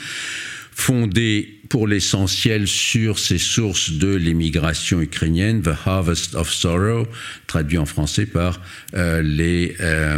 [0.71, 7.07] fondé pour l'essentiel sur ces sources de l'émigration ukrainienne, The Harvest of Sorrow,
[7.47, 8.61] traduit en français par
[8.95, 10.17] euh, les euh,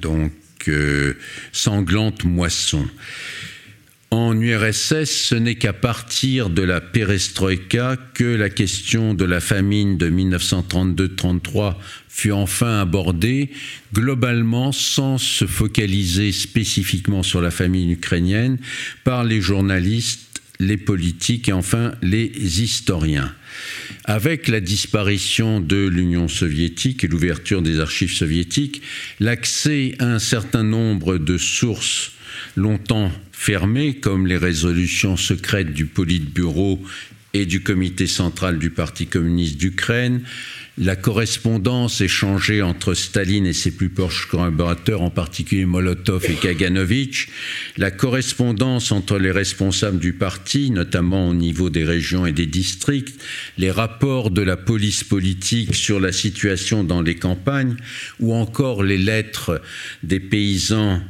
[0.00, 0.32] donc
[1.52, 2.86] sanglante moisson.
[4.10, 9.98] En URSS, ce n'est qu'à partir de la perestroïka que la question de la famine
[9.98, 11.74] de 1932-33
[12.08, 13.50] fut enfin abordée,
[13.92, 18.58] globalement sans se focaliser spécifiquement sur la famine ukrainienne,
[19.02, 22.30] par les journalistes, les politiques et enfin les
[22.62, 23.34] historiens.
[24.04, 28.82] Avec la disparition de l'Union soviétique et l'ouverture des archives soviétiques,
[29.20, 32.12] l'accès à un certain nombre de sources
[32.56, 36.82] longtemps fermées, comme les résolutions secrètes du Politburo
[37.32, 40.22] et du comité central du Parti communiste d'Ukraine,
[40.76, 47.28] la correspondance échangée entre Staline et ses plus proches collaborateurs, en particulier Molotov et Kaganovich,
[47.76, 53.20] la correspondance entre les responsables du parti, notamment au niveau des régions et des districts,
[53.56, 57.76] les rapports de la police politique sur la situation dans les campagnes,
[58.18, 59.62] ou encore les lettres
[60.02, 61.00] des paysans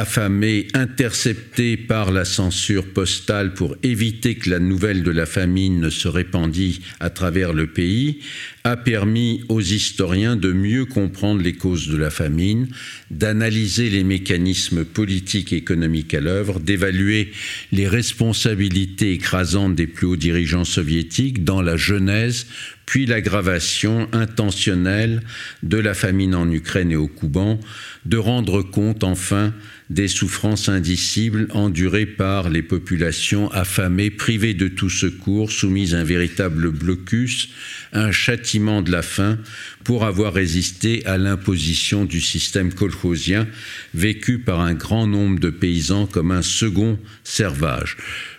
[0.00, 5.90] affamés, interceptés par la censure postale pour éviter que la nouvelle de la famine ne
[5.90, 8.20] se répandît à travers le pays,
[8.64, 12.68] a permis aux historiens de mieux comprendre les causes de la famine,
[13.10, 17.32] d'analyser les mécanismes politiques et économiques à l'œuvre, d'évaluer
[17.72, 22.46] les responsabilités écrasantes des plus hauts dirigeants soviétiques dans la genèse
[22.90, 25.22] puis l'aggravation intentionnelle
[25.62, 27.60] de la famine en Ukraine et au Kouban,
[28.04, 29.54] de rendre compte enfin
[29.90, 36.04] des souffrances indicibles endurées par les populations affamées, privées de tout secours, soumises à un
[36.04, 37.50] véritable blocus,
[37.92, 39.38] un châtiment de la faim
[39.84, 43.46] pour avoir résisté à l'imposition du système kolkhozien
[43.94, 47.96] vécu par un grand nombre de paysans comme un second servage.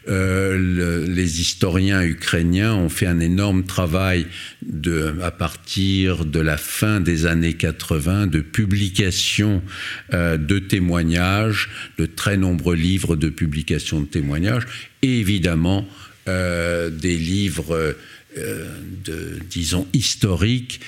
[0.09, 4.25] Euh, les historiens ukrainiens ont fait un énorme travail
[5.21, 9.61] à partir de la fin des années 80 de publication
[10.13, 14.67] euh, de témoignages, de très nombreux livres de publication de témoignages,
[15.03, 15.87] et évidemment
[16.27, 17.95] euh, des livres
[18.35, 20.79] de, disons, historiques,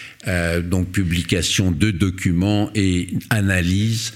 [0.64, 4.14] donc publication de documents et analyses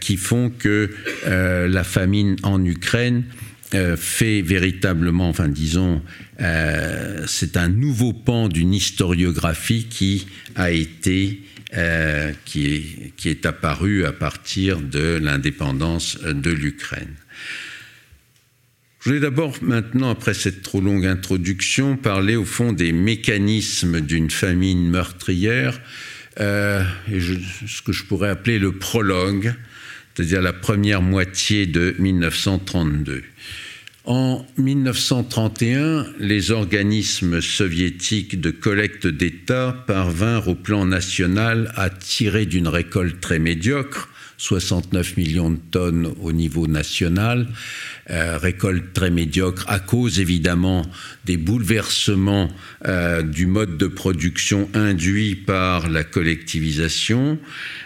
[0.00, 0.90] qui font que
[1.26, 3.24] la famine en Ukraine
[3.74, 6.00] euh, fait véritablement, enfin disons,
[6.40, 11.42] euh, c'est un nouveau pan d'une historiographie qui a été,
[11.76, 17.16] euh, qui, est, qui est apparu à partir de l'indépendance de l'Ukraine.
[19.06, 24.30] Je vais d'abord maintenant, après cette trop longue introduction, parler au fond des mécanismes d'une
[24.30, 25.80] famine meurtrière,
[26.40, 29.54] et ce que je pourrais appeler le prologue,
[30.12, 33.22] c'est-à-dire la première moitié de 1932.
[34.06, 42.66] En 1931, les organismes soviétiques de collecte d'État parvinrent au plan national à tirer d'une
[42.66, 47.48] récolte très médiocre 69 millions de tonnes au niveau national,
[48.10, 50.84] euh, récolte très médiocre à cause évidemment
[51.24, 52.48] des bouleversements
[52.86, 57.38] euh, du mode de production induit par la collectivisation,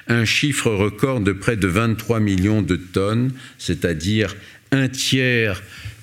[0.09, 4.35] un chiffre record de près de 23 millions de tonnes, c'est-à-dire
[4.73, 5.63] un tiers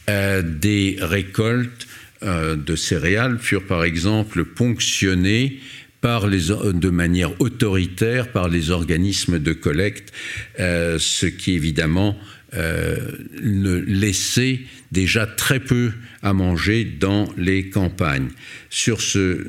[0.10, 1.88] euh, des récoltes
[2.23, 5.59] de céréales furent par exemple ponctionnées
[6.02, 10.14] par de manière autoritaire par les organismes de collecte,
[10.60, 12.18] euh, ce qui évidemment
[12.54, 15.91] euh, laissait déjà très peu
[16.22, 18.30] à manger dans les campagnes.
[18.70, 19.45] Sur ce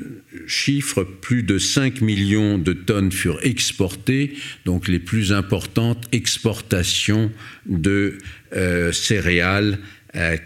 [0.47, 4.33] chiffre, plus de 5 millions de tonnes furent exportées,
[4.65, 7.31] donc les plus importantes exportations
[7.67, 8.17] de
[8.55, 9.79] euh, céréales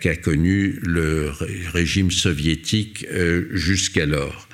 [0.02, 1.32] qu'a connu le
[1.72, 3.08] régime soviétique
[3.54, 4.50] jusqu'alors.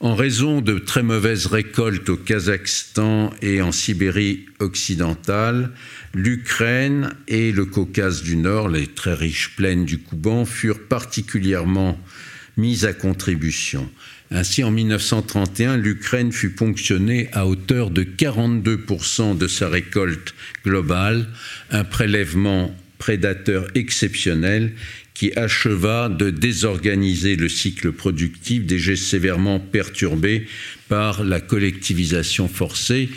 [0.00, 5.70] En raison de très mauvaises récoltes au Kazakhstan et en Sibérie occidentale,
[6.12, 11.98] l'Ukraine et le Caucase du Nord, les très riches plaines du Kouban, furent particulièrement
[12.58, 13.88] mises à contribution.
[14.30, 21.26] Ainsi, en 1931, l'Ukraine fut ponctionnée à hauteur de 42% de sa récolte globale,
[21.70, 24.72] un prélèvement prédateur exceptionnel
[25.16, 30.46] qui acheva de désorganiser le cycle productif déjà sévèrement perturbé
[30.90, 33.08] par la collectivisation forcée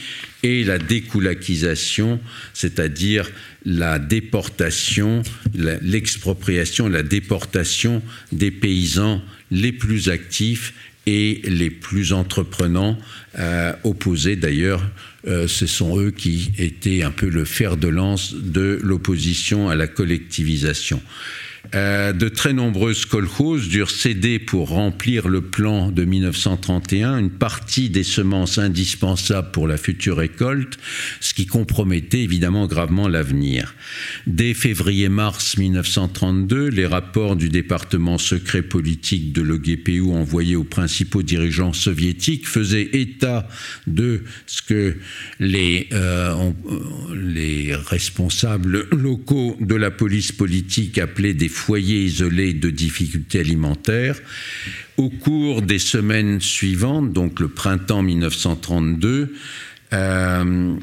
[0.41, 2.21] et la découlakisation,
[2.53, 3.29] c'est-à-dire
[3.65, 5.23] la déportation,
[5.53, 9.21] l'expropriation, la déportation des paysans
[9.51, 10.73] les plus actifs
[11.05, 12.97] et les plus entreprenants,
[13.39, 14.89] euh, opposés d'ailleurs,
[15.27, 19.75] euh, ce sont eux qui étaient un peu le fer de lance de l'opposition à
[19.75, 21.01] la collectivisation.
[21.75, 27.89] Euh, de très nombreuses kolkhozes durent céder pour remplir le plan de 1931 une partie
[27.89, 30.79] des semences indispensables pour la future récolte,
[31.19, 33.75] ce qui compromettait évidemment gravement l'avenir.
[34.25, 41.73] Dès février-mars 1932, les rapports du département secret politique de l'OGPU envoyés aux principaux dirigeants
[41.73, 43.47] soviétiques faisaient état
[43.85, 44.97] de ce que
[45.39, 46.51] les, euh,
[47.13, 54.19] les responsables locaux de la police politique appelaient des foyers isolés de difficultés alimentaires.
[54.95, 59.33] Au cours des semaines suivantes, donc le printemps 1932,
[59.91, 60.75] euh,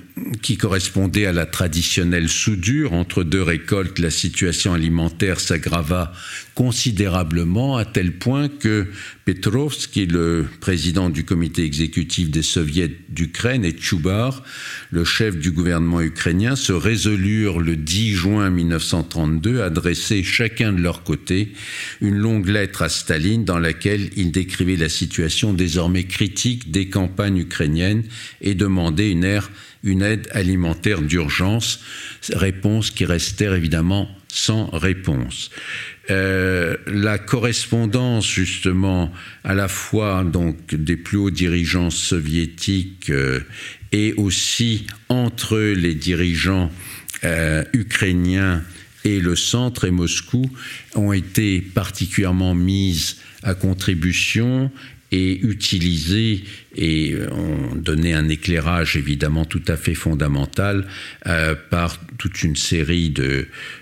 [0.43, 6.13] qui correspondait à la traditionnelle soudure entre deux récoltes, la situation alimentaire s'aggrava
[6.57, 8.87] considérablement à tel point que
[9.27, 14.43] Petrovski, le président du comité exécutif des soviets d'Ukraine, et Tchoubar,
[14.91, 20.81] le chef du gouvernement ukrainien, se résolurent le 10 juin 1932 à adresser chacun de
[20.81, 21.53] leur côté
[22.01, 27.39] une longue lettre à Staline dans laquelle ils décrivaient la situation désormais critique des campagnes
[27.39, 28.05] ukrainiennes
[28.41, 29.41] et demandaient une,
[29.85, 31.81] une aide alimentaire d'urgence,
[32.33, 35.51] réponse qui restèrent évidemment sans réponse.
[36.09, 43.41] Euh, la correspondance justement à la fois donc des plus hauts dirigeants soviétiques euh,
[43.91, 46.71] et aussi entre les dirigeants
[47.25, 48.63] euh, ukrainiens
[49.05, 50.49] et le centre et Moscou
[50.95, 54.71] ont été particulièrement mises à contribution
[55.13, 56.43] et utilisé
[56.75, 60.87] et euh, ont donné un éclairage évidemment tout à fait fondamental
[61.27, 63.15] euh, par toute une série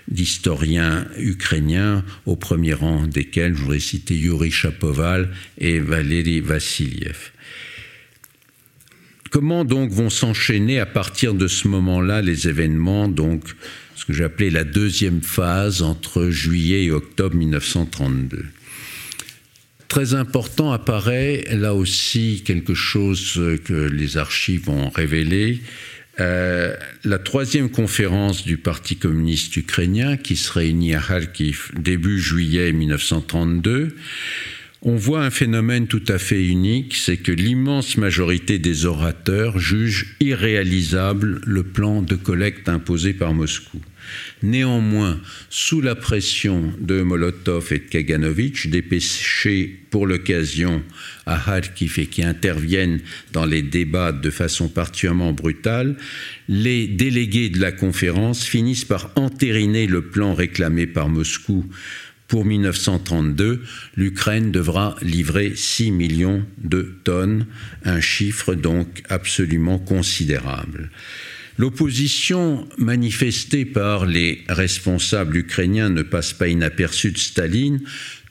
[0.07, 7.31] d'historiens ukrainiens, au premier rang desquels je voudrais citer Yuri Chapoval et Valéry Vassiliev.
[9.31, 13.43] Comment donc vont s'enchaîner à partir de ce moment-là les événements, donc
[13.95, 18.45] ce que j'appelais la deuxième phase entre juillet et octobre 1932
[19.87, 25.61] Très important apparaît là aussi quelque chose que les archives ont révélé.
[26.19, 32.71] Euh, la troisième conférence du Parti communiste ukrainien qui se réunit à Kharkiv début juillet
[32.71, 33.95] 1932
[34.87, 40.15] on voit un phénomène tout à fait unique, c'est que l'immense majorité des orateurs jugent
[40.19, 43.81] irréalisable le plan de collecte imposé par Moscou.
[44.43, 45.19] Néanmoins,
[45.49, 50.83] sous la pression de Molotov et de Kaganovitch, dépêchés pour l'occasion
[51.25, 52.99] à Kharkiv et qui interviennent
[53.33, 55.97] dans les débats de façon particulièrement brutale,
[56.47, 61.65] les délégués de la conférence finissent par entériner le plan réclamé par Moscou
[62.27, 63.63] pour 1932,
[63.95, 67.45] l'Ukraine devra livrer 6 millions de tonnes,
[67.83, 70.89] un chiffre donc absolument considérable.
[71.57, 77.81] L'opposition manifestée par les responsables ukrainiens ne passe pas inaperçue de Staline,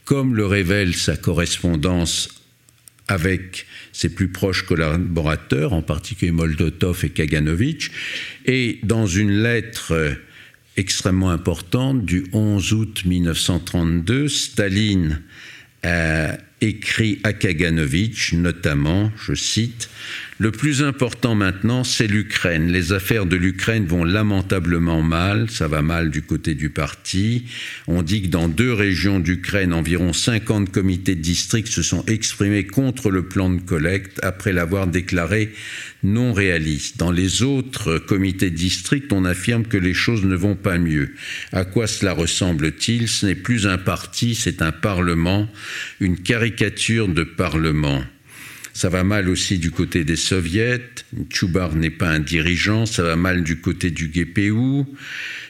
[0.04, 2.28] comme le révèle sa correspondance
[3.08, 7.90] avec ses plus proches collaborateurs, en particulier Molotov et Kaganovich,
[8.44, 10.16] et dans une lettre
[10.76, 15.22] extrêmement importante du 11 août 1932, Staline
[15.82, 19.90] a écrit à Kaganovich notamment, je cite,
[20.38, 22.72] le plus important maintenant, c'est l'Ukraine.
[22.72, 25.48] Les affaires de l'Ukraine vont lamentablement mal.
[25.48, 27.44] Ça va mal du côté du parti.
[27.86, 32.66] On dit que dans deux régions d'Ukraine, environ 50 comités de district se sont exprimés
[32.66, 35.52] contre le plan de collecte après l'avoir déclaré
[36.02, 36.98] non réaliste.
[36.98, 41.14] Dans les autres comités de district, on affirme que les choses ne vont pas mieux.
[41.52, 43.08] À quoi cela ressemble-t-il?
[43.08, 45.48] Ce n'est plus un parti, c'est un parlement,
[46.00, 48.02] une caricature de parlement.
[48.74, 50.82] Ça va mal aussi du côté des soviets.
[51.30, 52.86] Tchoubar n'est pas un dirigeant.
[52.86, 54.82] Ça va mal du côté du GPU.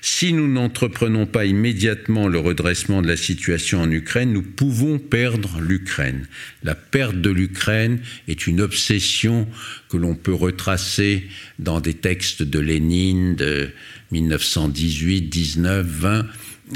[0.02, 5.58] Si nous n'entreprenons pas immédiatement le redressement de la situation en Ukraine, nous pouvons perdre
[5.58, 6.28] l'Ukraine.
[6.62, 9.48] La perte de l'Ukraine est une obsession
[9.88, 11.26] que l'on peut retracer
[11.58, 13.70] dans des textes de Lénine de
[14.12, 16.26] 1918, 19, 20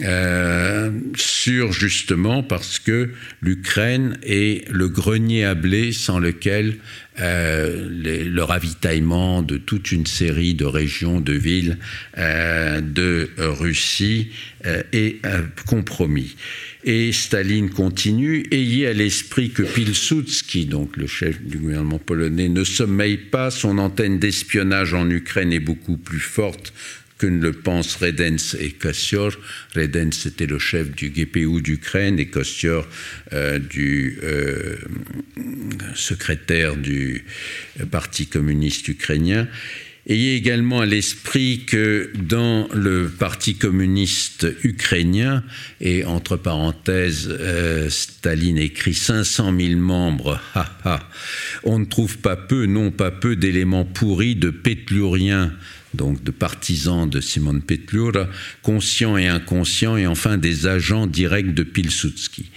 [0.03, 3.09] euh, sur justement parce que
[3.41, 6.77] l'Ukraine est le grenier à blé sans lequel
[7.21, 11.79] euh, le ravitaillement de toute une série de régions, de villes
[12.19, 14.29] euh, de Russie
[14.93, 15.23] est
[15.67, 16.37] compromis.
[16.85, 22.65] Et Staline continue, ayez à l'esprit que Pilsudski, donc le chef du gouvernement polonais, ne
[22.65, 26.75] sommeille pas, son antenne d'espionnage en Ukraine est beaucoup plus forte
[27.19, 29.33] que ne le pensent Redens et Kossior.
[29.75, 32.87] Redens était le chef du GPU d'Ukraine et Kossior
[33.33, 34.77] euh, du euh,
[35.95, 37.25] secrétaire du
[37.91, 39.49] Parti communiste ukrainien.
[40.11, 45.45] Ayez également à l'esprit que dans le Parti communiste ukrainien,
[45.83, 50.41] et entre parenthèses, euh, Staline écrit 500 000 membres,
[51.65, 55.53] on ne trouve pas peu, non pas peu d'éléments pourris de pétluriens
[55.95, 58.29] donc de partisans de Simon Petlura,
[58.63, 62.51] conscients et inconscients, et enfin des agents directs de Pilsudski.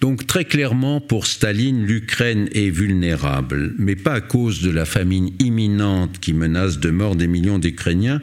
[0.00, 5.30] Donc très clairement, pour Staline, l'Ukraine est vulnérable, mais pas à cause de la famine
[5.38, 8.20] imminente qui menace de mort des millions d'Ukrainiens.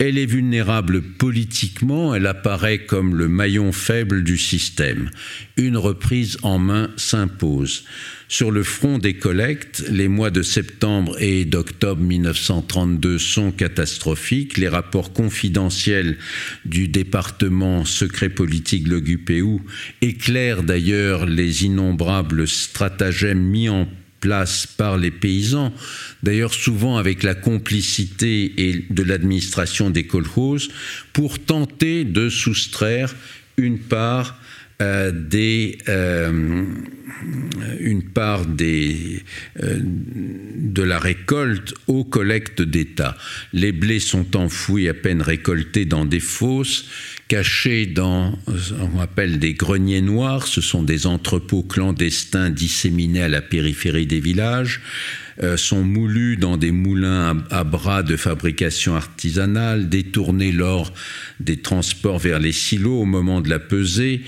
[0.00, 5.10] Elle est vulnérable politiquement, elle apparaît comme le maillon faible du système.
[5.56, 7.84] Une reprise en main s'impose.
[8.28, 14.56] Sur le front des collectes, les mois de septembre et d'octobre 1932 sont catastrophiques.
[14.56, 16.16] Les rapports confidentiels
[16.64, 19.62] du département secret politique le GUPU
[20.00, 23.88] éclairent d'ailleurs les innombrables stratagèmes mis en
[24.20, 25.72] place par les paysans,
[26.22, 30.68] d'ailleurs souvent avec la complicité et de l'administration des kolkhozes,
[31.12, 33.14] pour tenter de soustraire
[33.56, 34.38] une part
[34.80, 36.64] euh, euh,
[39.60, 43.16] euh, de la récolte aux collectes d'État.
[43.52, 46.86] Les blés sont enfouis à peine récoltés dans des fosses,
[47.28, 48.36] cachés dans,
[48.94, 54.20] on appelle des greniers noirs, ce sont des entrepôts clandestins disséminés à la périphérie des
[54.20, 54.80] villages.
[55.40, 60.92] Euh, sont moulus dans des moulins à, bras de fabrication artisanale, détournés lors
[61.38, 64.22] des transports vers les silos au moment de la pesée,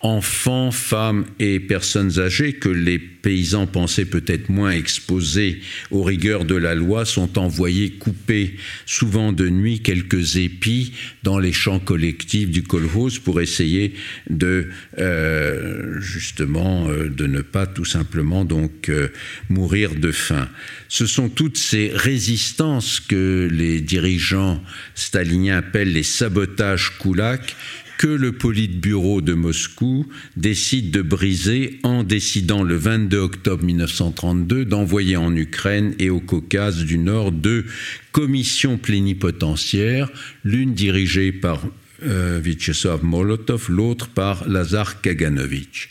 [0.00, 6.54] enfants, femmes et personnes âgées que les paysans pensaient peut-être moins exposés aux rigueurs de
[6.54, 10.92] la loi sont envoyés couper, souvent de nuit, quelques épis
[11.22, 13.94] dans les champs collectifs du kolkhoz pour essayer
[14.28, 14.68] de
[14.98, 19.08] euh, justement euh, de ne pas tout simplement donc euh,
[19.48, 20.48] mourir de faim.
[20.88, 24.62] Ce sont toutes ces résistances que les dirigeants
[24.94, 27.56] staliniens appellent les sabotages koulak
[27.98, 35.16] que le Politburo de Moscou décide de briser en décidant le 22 octobre 1932 d'envoyer
[35.16, 37.64] en Ukraine et au Caucase du Nord deux
[38.12, 40.10] commissions plénipotentiaires,
[40.44, 41.62] l'une dirigée par
[42.04, 45.88] euh, Vyacheslav Molotov, l'autre par Lazar Kaganovich.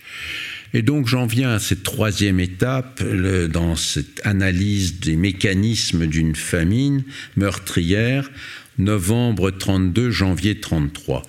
[0.74, 3.02] Et donc j'en viens à cette troisième étape
[3.50, 7.04] dans cette analyse des mécanismes d'une famine
[7.38, 8.30] meurtrière
[8.78, 11.24] novembre 32, janvier 33.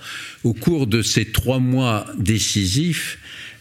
[0.45, 3.19] Au cours de ces trois mois décisifs,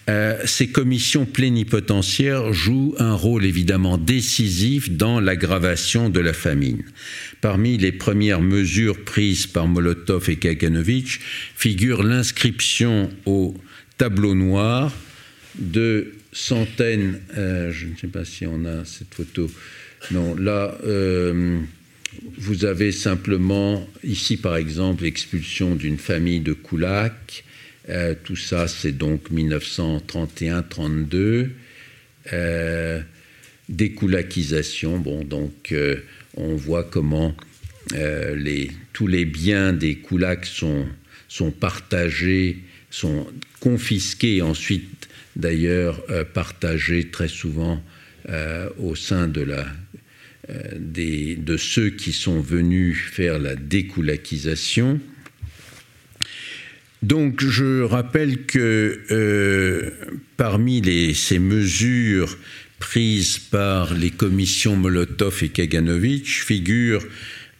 [0.07, 6.83] euh, ces commissions plénipotentiaires jouent un rôle évidemment décisif dans l'aggravation de la famine.
[7.41, 11.21] Parmi les premières mesures prises par Molotov et Kaganovich
[11.55, 13.55] figure l'inscription au
[13.97, 14.91] tableau noir
[15.57, 19.49] de centaines, euh, je ne sais pas si on a cette photo,
[20.11, 21.59] non, là, euh,
[22.38, 27.43] vous avez simplement, ici par exemple, l'expulsion d'une famille de Koulak.
[27.89, 31.49] Euh, tout ça, c'est donc 1931-32.
[32.34, 33.01] Euh,
[33.69, 35.97] découlakisation, bon, donc euh,
[36.36, 37.36] on voit comment
[37.93, 43.28] les, tous les biens des Koulaks sont partagés, sont
[43.59, 46.03] confisqués, ensuite d'ailleurs
[46.34, 47.80] partagés très souvent
[48.80, 49.67] au sein de la
[50.50, 55.00] euh, de ceux qui sont venus faire la découlakisation.
[57.02, 59.91] Donc je rappelle que euh,
[60.38, 60.82] parmi
[61.14, 62.38] ces mesures
[62.80, 67.06] prises par les commissions Molotov et Kaganovich figure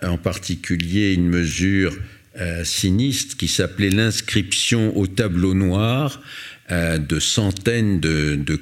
[0.02, 1.96] en particulier une mesure
[2.40, 6.22] euh, sinistre qui s'appelait l'inscription au tableau noir
[6.70, 8.60] de centaines de, de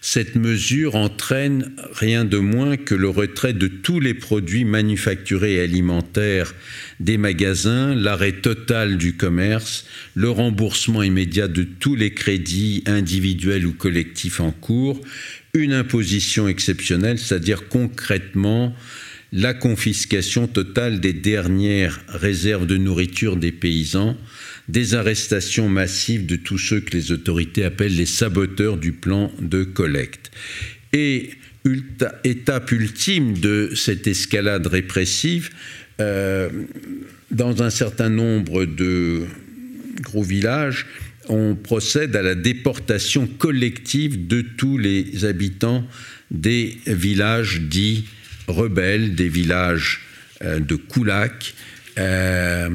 [0.00, 5.60] cette mesure entraîne rien de moins que le retrait de tous les produits manufacturés et
[5.60, 6.54] alimentaires
[6.98, 9.84] des magasins, l'arrêt total du commerce,
[10.14, 14.98] le remboursement immédiat de tous les crédits individuels ou collectifs en cours,
[15.52, 18.74] une imposition exceptionnelle, c'est-à-dire concrètement
[19.32, 24.16] la confiscation totale des dernières réserves de nourriture des paysans,
[24.68, 29.64] des arrestations massives de tous ceux que les autorités appellent les saboteurs du plan de
[29.64, 30.30] collecte.
[30.92, 31.30] Et
[32.24, 35.50] étape ultime de cette escalade répressive,
[36.00, 36.48] euh,
[37.30, 39.24] dans un certain nombre de
[40.00, 40.86] gros villages,
[41.28, 45.86] on procède à la déportation collective de tous les habitants
[46.30, 48.06] des villages dits
[48.46, 50.00] rebelles, des villages
[50.42, 51.54] euh, de Koulak.
[51.98, 52.70] Euh,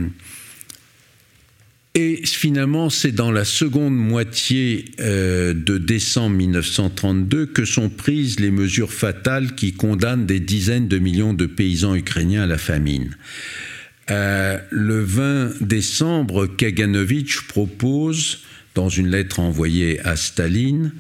[1.96, 8.50] et finalement, c'est dans la seconde moitié euh, de décembre 1932 que sont prises les
[8.50, 13.16] mesures fatales qui condamnent des dizaines de millions de paysans ukrainiens à la famine.
[14.10, 18.40] Euh, le 20 décembre, Kaganovich propose,
[18.74, 20.94] dans une lettre envoyée à Staline,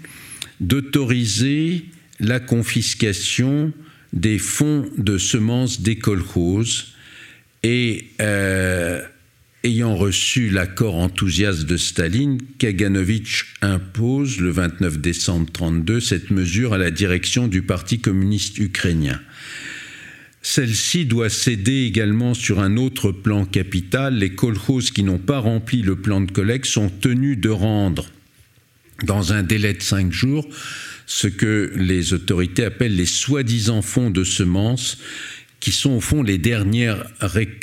[0.59, 1.85] d'autoriser
[2.19, 3.73] la confiscation
[4.13, 5.97] des fonds de semences des
[7.63, 9.01] et euh,
[9.65, 16.77] Ayant reçu l'accord enthousiaste de Staline, Kaganovich impose le 29 décembre 1932 cette mesure à
[16.77, 19.21] la direction du Parti communiste ukrainien.
[20.41, 24.15] Celle-ci doit céder également sur un autre plan capital.
[24.15, 28.09] Les kolkhozes qui n'ont pas rempli le plan de collecte sont tenus de rendre
[29.03, 30.45] dans un délai de cinq jours
[31.05, 34.97] ce que les autorités appellent les soi-disant fonds de semences
[35.63, 37.05] qui sont au fond les dernières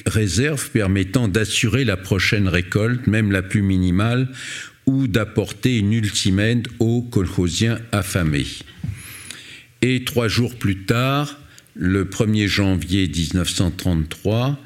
[0.07, 4.31] réserves permettant d'assurer la prochaine récolte, même la plus minimale,
[4.87, 8.47] ou d'apporter une ultime aide aux colchosiens affamés.
[9.83, 11.39] Et trois jours plus tard,
[11.75, 14.59] le 1er janvier 1933,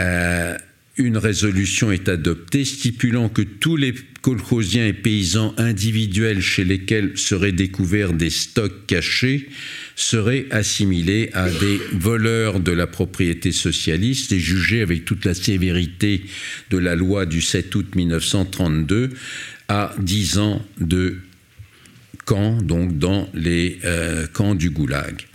[0.00, 0.56] euh,
[0.96, 7.52] une résolution est adoptée stipulant que tous les colchosiens et paysans individuels chez lesquels seraient
[7.52, 9.48] découverts des stocks cachés
[9.96, 16.22] seraient assimilés à des voleurs de la propriété socialiste et jugés avec toute la sévérité
[16.70, 19.10] de la loi du 7 août 1932
[19.68, 21.18] à 10 ans de
[22.24, 25.26] camp, donc dans les euh, camps du goulag.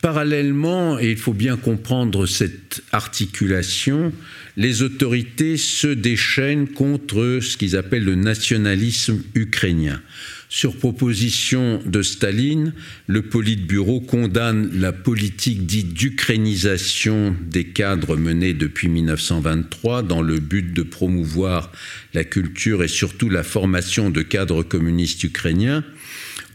[0.00, 4.12] Parallèlement, et il faut bien comprendre cette articulation,
[4.56, 10.00] les autorités se déchaînent contre ce qu'ils appellent le nationalisme ukrainien.
[10.48, 12.74] Sur proposition de Staline,
[13.06, 20.74] le Politburo condamne la politique dite d'ukrainisation des cadres menée depuis 1923 dans le but
[20.74, 21.72] de promouvoir
[22.12, 25.84] la culture et surtout la formation de cadres communistes ukrainiens,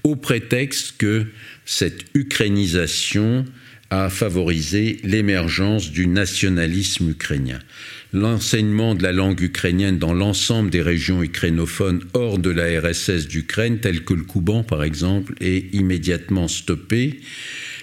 [0.03, 1.25] au prétexte que
[1.65, 3.45] cette ukrainisation
[3.89, 7.59] a favorisé l'émergence du nationalisme ukrainien
[8.13, 13.79] l'enseignement de la langue ukrainienne dans l'ensemble des régions ukrainophones hors de la RSS d'Ukraine,
[13.79, 17.19] telles que le Kouban par exemple, est immédiatement stoppé.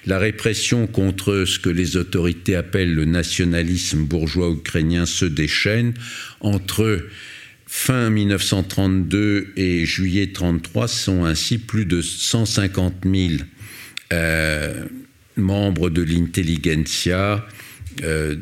[0.06, 5.94] La répression contre ce que les autorités appellent le nationalisme bourgeois ukrainien se déchaîne
[6.40, 7.06] entre
[7.66, 13.32] fin 1932 et juillet 1933 sont ainsi plus de 150 000
[14.12, 14.84] euh,
[15.36, 17.46] membres de l'intelligentsia
[18.02, 18.36] euh,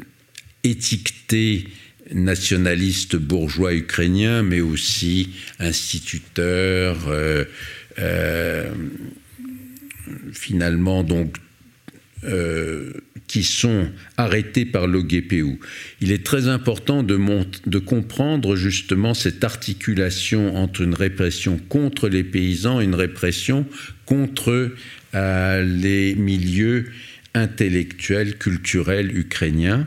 [0.64, 1.66] étiquetés
[2.14, 7.44] nationalistes bourgeois ukrainiens, mais aussi instituteurs, euh,
[7.98, 8.70] euh,
[10.32, 11.36] finalement donc
[12.24, 12.92] euh,
[13.26, 15.58] qui sont arrêtés par l'OGPU.
[16.00, 17.18] Il est très important de,
[17.66, 23.64] de, comprendre justement cette articulation entre une répression contre les paysans et une répression
[24.04, 24.72] contre
[25.14, 26.86] les milieux
[27.34, 29.86] intellectuel, culturel ukrainien.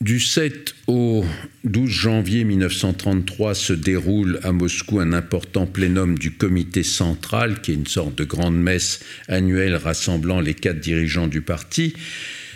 [0.00, 1.26] Du 7 au
[1.64, 7.74] 12 janvier 1933 se déroule à Moscou un important plénum du comité central, qui est
[7.74, 11.92] une sorte de grande messe annuelle rassemblant les quatre dirigeants du parti.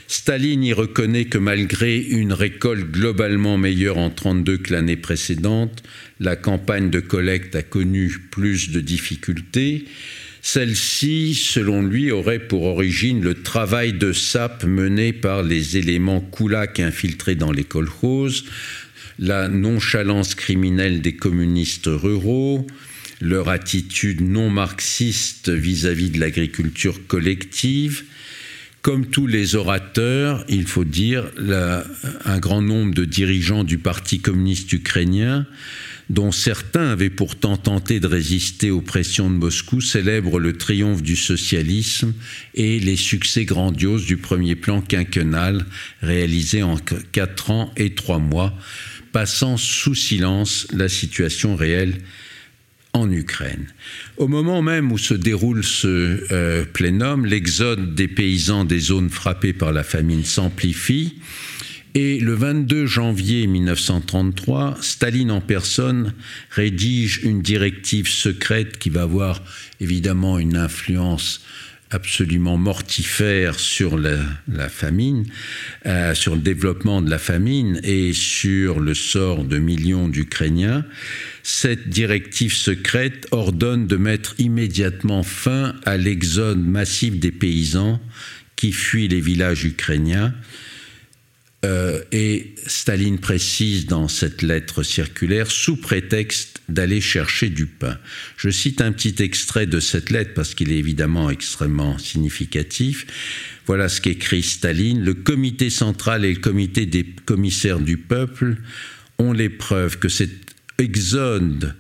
[0.07, 5.83] Staline y reconnaît que malgré une récolte globalement meilleure en 1932 que l'année précédente,
[6.21, 9.85] la campagne de collecte a connu plus de difficultés.
[10.47, 16.81] Celle-ci, selon lui, aurait pour origine le travail de sape mené par les éléments koulaks
[16.81, 18.45] infiltrés dans les kolkhozes,
[19.19, 22.67] la nonchalance criminelle des communistes ruraux,
[23.23, 28.05] leur attitude non marxiste vis-à-vis de l'agriculture collective.
[28.85, 31.25] Comme tous les orateurs, il faut dire,
[32.27, 35.47] un grand nombre de dirigeants du Parti communiste ukrainien
[36.11, 41.17] dont certains avaient pourtant tenté de résister aux pressions de Moscou, célèbrent le triomphe du
[41.17, 42.13] socialisme
[42.53, 45.65] et les succès grandioses du premier plan quinquennal
[46.03, 46.77] réalisé en
[47.11, 48.53] quatre ans et trois mois,
[49.13, 52.03] passant sous silence la situation réelle
[52.95, 53.67] en Ukraine.
[54.17, 59.53] Au moment même où se déroule ce euh, plénum, l'exode des paysans des zones frappées
[59.53, 61.17] par la famine s'amplifie.
[61.97, 66.15] Et le 22 janvier 1933, Staline en personne
[66.51, 69.43] rédige une directive secrète qui va avoir
[69.81, 71.43] évidemment une influence
[71.95, 75.25] absolument mortifère sur la, famine,
[75.87, 80.85] euh, sur le développement de la famine et sur le sort de millions d'Ukrainiens.
[81.45, 88.01] Cette directive secrète ordonne de mettre immédiatement fin à l'exode massif des paysans
[88.57, 90.35] qui fuient les villages ukrainiens
[91.65, 97.99] euh, et Staline précise dans cette lettre circulaire, sous prétexte d'aller chercher du pain.
[98.37, 103.07] Je cite un petit extrait de cette lettre parce qu'il est évidemment extrêmement significatif.
[103.67, 105.03] Voilà ce qu'écrit Staline.
[105.03, 108.57] Le comité central et le comité des commissaires du peuple
[109.19, 110.31] ont les preuves que cet
[110.79, 111.75] exode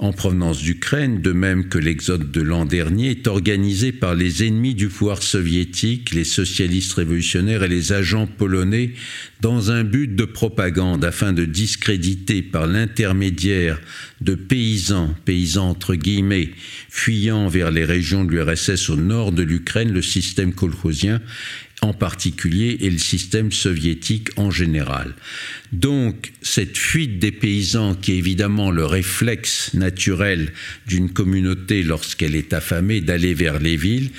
[0.00, 4.74] en provenance d'Ukraine, de même que l'exode de l'an dernier, est organisé par les ennemis
[4.74, 8.94] du pouvoir soviétique, les socialistes révolutionnaires et les agents polonais
[9.42, 13.78] dans un but de propagande afin de discréditer par l'intermédiaire
[14.22, 16.50] de paysans, paysans entre guillemets,
[16.88, 21.20] fuyant vers les régions de l'URSS au nord de l'Ukraine, le système kolkhozien
[21.82, 25.14] en particulier et le système soviétique en général.
[25.72, 30.52] Donc cette fuite des paysans, qui est évidemment le réflexe naturel
[30.86, 34.10] d'une communauté lorsqu'elle est affamée d'aller vers les villes,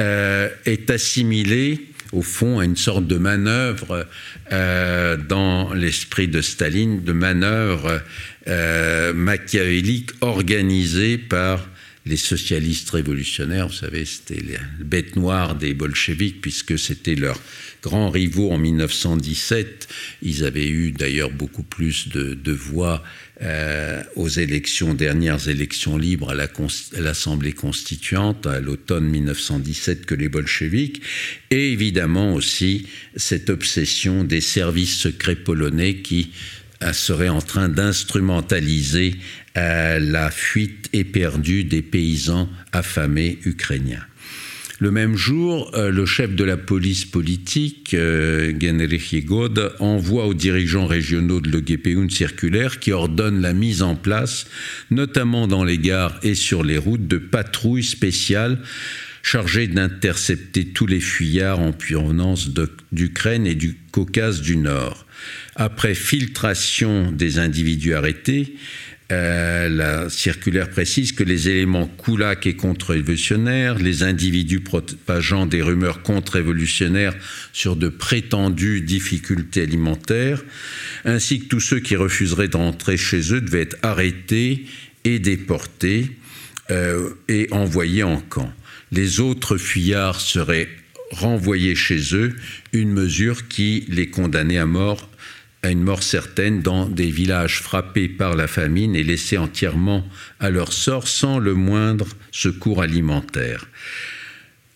[0.00, 1.80] euh, est assimilée
[2.12, 4.06] au fond à une sorte de manœuvre
[4.52, 8.00] euh, dans l'esprit de Staline, de manœuvre
[8.46, 11.68] euh, machiavélique organisée par
[12.08, 17.38] les socialistes révolutionnaires, vous savez, c'était la bête noire des bolcheviks, puisque c'était leur
[17.82, 19.88] grand rivaux en 1917.
[20.22, 23.04] Ils avaient eu d'ailleurs beaucoup plus de, voix
[23.42, 31.02] euh, aux élections, dernières élections libres à l'Assemblée constituante à l'automne 1917 que les bolcheviks.
[31.50, 32.86] Et évidemment aussi
[33.16, 36.30] cette obsession des services secrets polonais qui
[36.82, 39.16] euh, serait en train d'instrumentaliser
[40.00, 44.04] la fuite éperdue des paysans affamés ukrainiens.
[44.80, 50.34] Le même jour, euh, le chef de la police politique, euh, Genrich Yegod, envoie aux
[50.34, 54.46] dirigeants régionaux de l'OGPU une circulaire qui ordonne la mise en place,
[54.92, 58.60] notamment dans les gares et sur les routes, de patrouilles spéciales
[59.24, 62.50] chargées d'intercepter tous les fuyards en provenance
[62.92, 65.06] d'Ukraine et du Caucase du Nord.
[65.56, 68.54] Après filtration des individus arrêtés,
[69.10, 76.02] euh, la circulaire précise que les éléments koulak et contre-révolutionnaires, les individus propageant des rumeurs
[76.02, 77.14] contre-révolutionnaires
[77.54, 80.44] sur de prétendues difficultés alimentaires,
[81.06, 84.66] ainsi que tous ceux qui refuseraient d'entrer chez eux devaient être arrêtés
[85.04, 86.10] et déportés
[86.70, 88.52] euh, et envoyés en camp.
[88.92, 90.68] Les autres fuyards seraient
[91.12, 92.36] renvoyés chez eux,
[92.74, 95.08] une mesure qui les condamnait à mort
[95.62, 100.06] à une mort certaine dans des villages frappés par la famine et laissés entièrement
[100.40, 103.66] à leur sort sans le moindre secours alimentaire.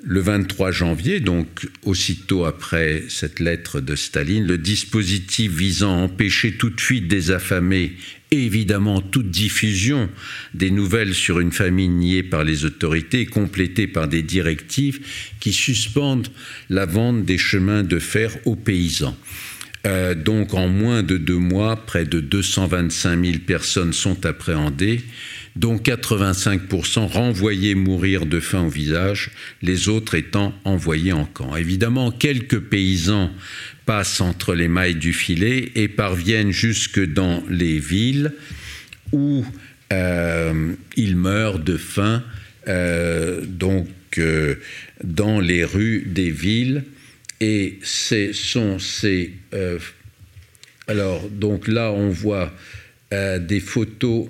[0.04, 6.56] Le 23 janvier, donc aussitôt après cette lettre de Staline, le dispositif visant à empêcher
[6.56, 7.92] toute fuite des affamés
[8.32, 10.10] et évidemment toute diffusion
[10.54, 15.06] des nouvelles sur une famine niée par les autorités est complété par des directives
[15.38, 16.28] qui suspendent
[16.68, 19.16] la vente des chemins de fer aux paysans.
[19.84, 25.00] Euh, donc en moins de deux mois, près de 225 000 personnes sont appréhendées,
[25.56, 29.30] dont 85% renvoyés mourir de faim au visage,
[29.60, 31.56] les autres étant envoyés en camp.
[31.56, 33.30] Évidemment, quelques paysans
[33.84, 38.32] passent entre les mailles du filet et parviennent jusque dans les villes
[39.10, 39.44] où
[39.92, 42.22] euh, ils meurent de faim,
[42.68, 43.88] euh, donc
[45.02, 46.84] dans les rues des villes.
[47.44, 49.32] Et ce sont ces.
[50.86, 52.54] alors, donc là, on voit
[53.10, 54.28] des photos.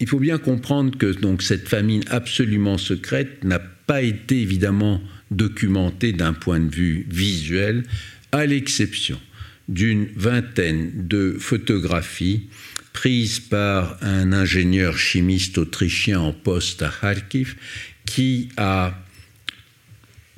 [0.00, 6.14] Il faut bien comprendre que donc, cette famine absolument secrète n'a pas été évidemment documentée
[6.14, 7.84] d'un point de vue visuel,
[8.32, 9.20] à l'exception
[9.68, 12.48] d'une vingtaine de photographies
[12.94, 17.56] prises par un ingénieur chimiste autrichien en poste à Kharkiv
[18.04, 18.98] qui a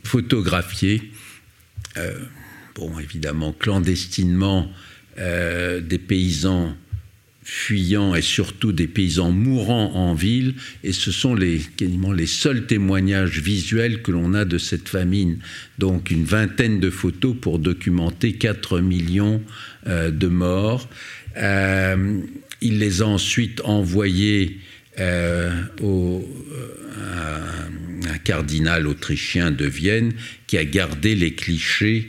[0.04, 1.02] photographié,
[1.96, 2.18] euh,
[2.74, 4.70] bon évidemment clandestinement,
[5.18, 6.76] euh, des paysans
[7.42, 12.66] fuyants et surtout des paysans mourants en ville, et ce sont les, quasiment les seuls
[12.66, 15.38] témoignages visuels que l'on a de cette famine.
[15.78, 19.42] Donc une vingtaine de photos pour documenter 4 millions
[19.86, 20.88] euh, de morts.
[22.60, 24.58] Il les a ensuite envoyés
[25.82, 26.28] au,
[28.06, 30.12] un, cardinal autrichien de Vienne
[30.46, 32.08] qui a gardé les clichés,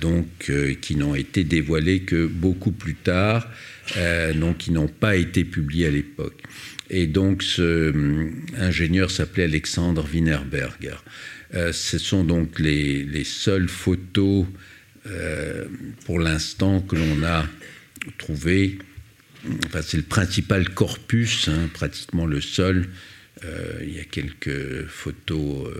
[0.00, 3.48] donc qui n'ont été dévoilés que beaucoup plus tard.
[3.96, 6.42] Euh, donc qui n'ont pas été publiés à l'époque.
[6.90, 10.96] Et donc ce euh, ingénieur s'appelait Alexandre Wienerberger.
[11.54, 14.46] Euh, ce sont donc les, seules photos
[16.04, 17.46] pour l'instant que l'on a
[18.18, 18.78] trouvées.
[19.82, 22.88] C'est le principal corpus, hein, pratiquement le seul.
[23.82, 25.72] il y a quelques photos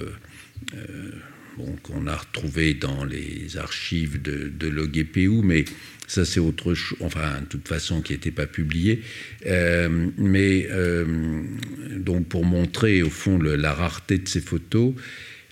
[1.82, 5.64] qu'on a retrouvées dans les archives de, de l'OGPU, mais
[6.08, 9.02] ça, c'est autre chose, enfin, de toute façon, qui n'était pas publié.
[9.46, 11.42] Euh, mais euh,
[11.98, 14.94] donc, pour montrer, au fond, la rareté de ces photos,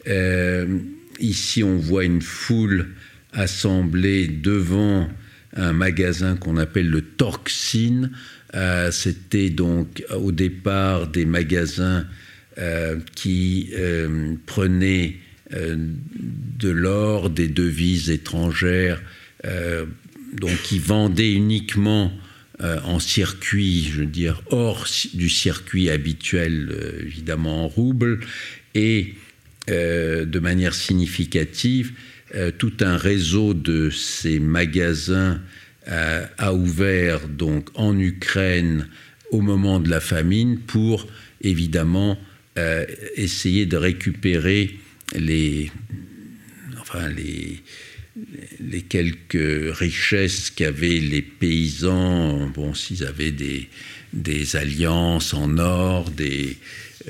[0.09, 0.79] euh,
[1.21, 2.89] ici, on voit une foule
[3.35, 5.11] assemblée devant
[5.57, 8.13] un magasin qu'on appelle le Torxine.
[8.91, 12.07] C'était donc au départ des magasins
[13.15, 13.71] qui
[14.47, 15.17] prenaient
[15.51, 19.03] de l'or, des devises étrangères
[20.63, 22.13] qui vendait uniquement
[22.63, 28.21] euh, en circuit, je veux dire, hors du circuit habituel, euh, évidemment en rouble,
[28.75, 29.13] et
[29.69, 31.93] euh, de manière significative,
[32.59, 35.41] tout un réseau de ces magasins
[35.87, 38.89] a ouvert donc en Ukraine
[39.31, 41.07] au moment de la famine pour
[41.41, 42.19] évidemment
[43.17, 44.77] essayer de récupérer
[45.15, 45.71] les,
[46.81, 47.63] enfin les,
[48.83, 53.69] quelques richesses qu'avaient les paysans, bon, s'ils avaient des,
[54.13, 56.57] des, alliances en or des,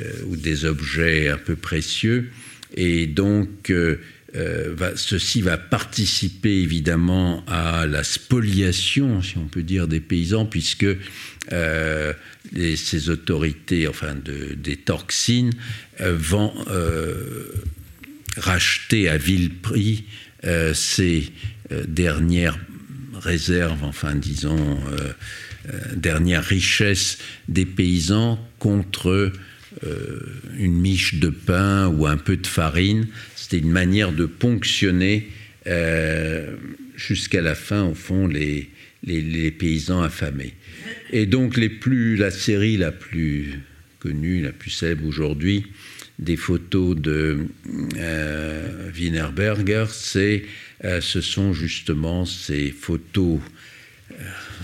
[0.01, 2.31] euh, ou des objets un peu précieux.
[2.77, 4.01] Et donc, euh,
[4.35, 10.87] euh, ceci va participer évidemment à la spoliation, si on peut dire, des paysans, puisque
[11.51, 15.53] ces autorités, enfin de, des Torxines,
[16.01, 16.53] vont
[18.37, 20.05] racheter à vil prix
[20.45, 21.33] euh, ces
[21.73, 22.59] euh, dernières
[23.15, 25.13] réserves, enfin disons, euh,
[25.97, 27.19] dernières richesses
[27.49, 29.33] des paysans contre
[29.83, 33.07] une miche de pain ou un peu de farine.
[33.35, 35.29] C'était une manière de ponctionner
[36.97, 38.71] jusqu'à la fin, au fond, les,
[39.05, 40.55] les, paysans affamés.
[41.13, 43.61] Et donc les plus, la série la plus
[44.01, 45.67] connue, la plus célèbre aujourd'hui,
[46.19, 47.47] des photos de
[47.99, 49.87] euh, Wienerberger,
[50.85, 53.39] euh, ce sont justement ces photos
[54.13, 54.15] euh,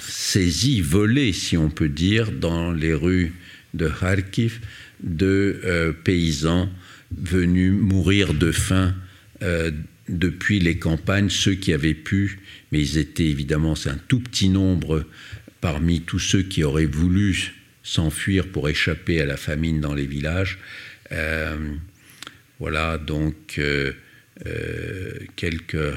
[0.00, 3.32] saisies, volées, si on peut dire, dans les rues
[3.74, 4.60] de Kharkiv,
[5.02, 6.68] de paysans
[7.16, 8.94] venus mourir de faim
[10.08, 12.40] depuis les campagnes, ceux qui avaient pu,
[12.70, 15.04] mais ils étaient évidemment, c'est un tout petit nombre
[15.60, 20.58] parmi tous ceux qui auraient voulu s'enfuir pour échapper à la famine dans les villages,
[21.12, 21.74] euh,
[22.58, 23.92] voilà donc euh,
[24.46, 25.94] euh, quelques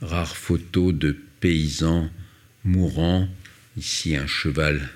[0.00, 2.10] rares photos de paysans
[2.64, 3.28] mourants.
[3.76, 4.88] Ici un cheval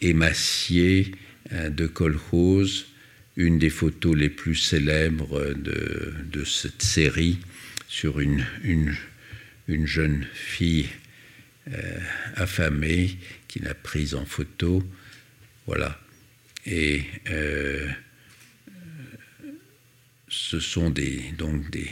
[0.00, 1.12] émacié
[1.52, 2.86] de kolkhoz,
[3.36, 7.38] une des photos les plus célèbres de, cette série
[7.88, 8.94] sur une, une,
[9.86, 10.88] jeune fille
[12.34, 13.16] affamée
[13.48, 14.82] qui l'a prise en photo.
[15.66, 15.98] Voilà.
[16.66, 17.04] Et
[20.28, 21.88] ce sont des, donc des,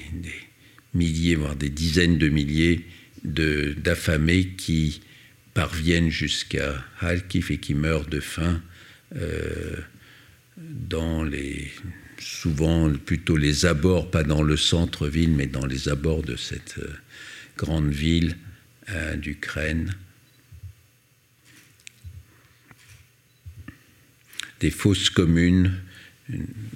[0.94, 2.86] milliers, voire des dizaines de milliers
[3.22, 5.02] d'affamés qui
[5.54, 8.62] parviennent jusqu'à Kharkiv et qui meurent de faim
[10.58, 11.70] dans les
[12.18, 16.78] souvent plutôt les abords, pas dans le centre-ville, mais dans les abords de cette
[17.56, 18.36] grande ville
[19.16, 19.94] d'Ukraine.
[24.61, 25.72] Des fosses communes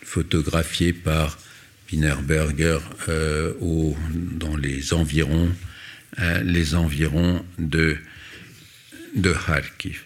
[0.03, 1.39] photographiées par
[1.91, 2.79] Wienerberger
[3.09, 3.53] euh,
[4.33, 5.51] dans les environs,
[6.19, 7.97] euh, les environs de,
[9.15, 10.05] de Kharkiv.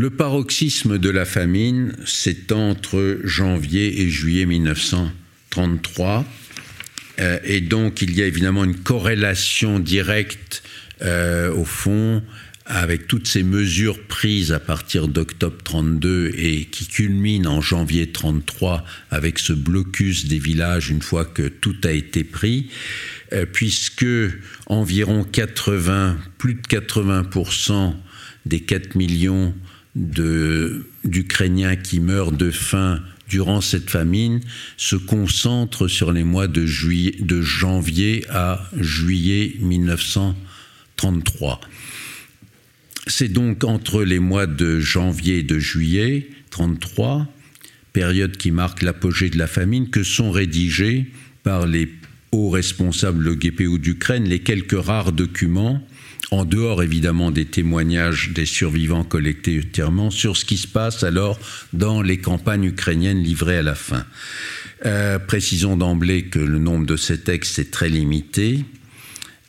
[0.00, 6.24] Le paroxysme de la famine s'étend entre janvier et juillet 1933,
[7.18, 10.62] euh, et donc il y a évidemment une corrélation directe
[11.02, 12.22] au fond
[12.64, 18.84] avec toutes ces mesures prises à partir d'octobre 32 et qui culminent en janvier 33
[19.10, 22.70] avec ce blocus des villages une fois que tout a été pris,
[23.34, 24.06] euh, puisque
[24.64, 27.94] environ 80, plus de 80%
[28.46, 29.52] des 4 millions
[30.00, 34.40] d'Ukrainiens qui meurent de faim durant cette famine
[34.76, 41.60] se concentrent sur les mois de, janvier à juillet 1933.
[43.06, 47.26] C'est donc entre les mois de janvier et de juillet 33,
[47.92, 51.06] période qui marque l'apogée de la famine, que sont rédigés
[51.42, 51.88] par les
[52.32, 55.84] hauts responsables de GPU d'Ukraine les quelques rares documents,
[56.30, 61.38] en dehors évidemment des témoignages des survivants collectés ultérieurement, sur ce qui se passe alors
[61.72, 64.04] dans les campagnes ukrainiennes livrées à la fin.
[64.86, 68.64] Euh, précisons d'emblée que le nombre de ces textes est très limité,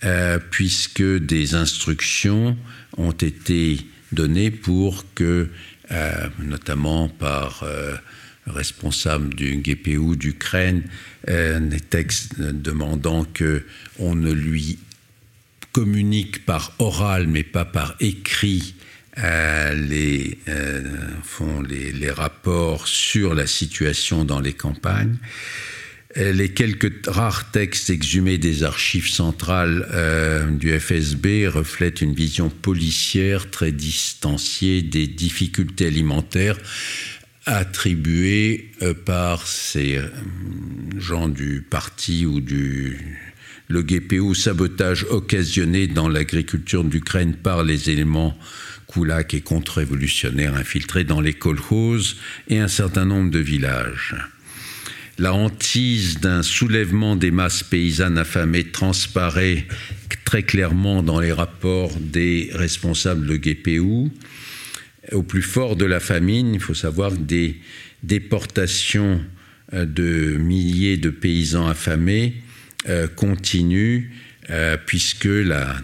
[0.03, 2.57] euh, puisque des instructions
[2.97, 3.79] ont été
[4.11, 5.49] données pour que,
[5.91, 7.63] euh, notamment par
[8.47, 10.83] le responsable du GPU d'Ukraine,
[11.27, 13.63] des textes demandant que
[13.99, 14.79] on ne lui
[15.71, 18.75] communique par oral mais pas par écrit
[19.17, 20.37] les,
[21.23, 25.17] font les, rapports sur la situation dans les campagnes.
[26.17, 32.49] Euh, les quelques rares textes exhumés des archives centrales euh, du FSB reflètent une vision
[32.49, 36.57] policière très distanciée des difficultés alimentaires
[37.45, 40.01] attribuées euh, par ces
[40.97, 43.30] gens du parti ou du
[43.71, 48.37] le GPU sabotage occasionné dans l'agriculture d'Ukraine par les éléments
[48.87, 52.17] koulak et contre-révolutionnaires infiltrés dans les kolkhozes
[52.49, 54.15] et un certain nombre de villages
[55.21, 59.67] la hantise d'un soulèvement des masses paysannes affamées transparaît
[60.25, 64.09] très clairement dans les rapports des responsables de GPU.
[65.11, 67.59] Au plus fort de la famine, il faut savoir que des
[68.01, 69.21] déportations
[69.73, 72.35] euh, de milliers de paysans affamés
[72.89, 74.09] euh, continuent
[74.49, 75.81] euh, puisque la,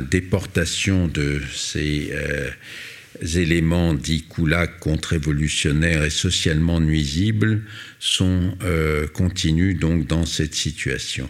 [0.00, 2.12] déportation de ces
[3.36, 7.62] éléments dits koulak contre-révolutionnaires et socialement nuisibles
[7.98, 11.28] sont euh, continus donc dans cette situation.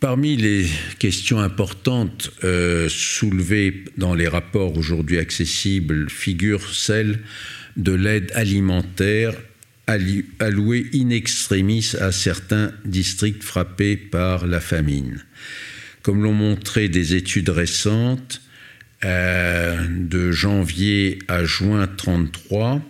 [0.00, 0.66] Parmi les
[0.98, 7.20] questions importantes euh, soulevées dans les rapports aujourd'hui accessibles figure celle
[7.76, 9.34] de l'aide alimentaire
[9.86, 15.24] allouée in extremis à certains districts frappés par la famine.
[16.02, 18.40] Comme l'ont montré des études récentes,
[19.04, 22.80] euh, de janvier à juin 33,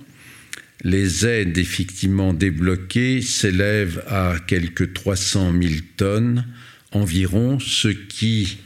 [0.84, 6.46] les aides effectivement débloquées s'élèvent à quelques 300 000 tonnes
[6.92, 8.58] environ, ce qui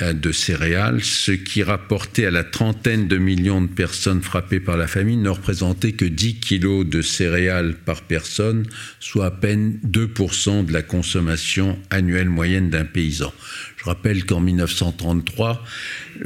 [0.00, 4.86] de céréales, ce qui rapportait à la trentaine de millions de personnes frappées par la
[4.86, 8.64] famine ne représentait que 10 kilos de céréales par personne,
[9.00, 13.32] soit à peine 2% de la consommation annuelle moyenne d'un paysan.
[13.76, 15.64] Je rappelle qu'en 1933,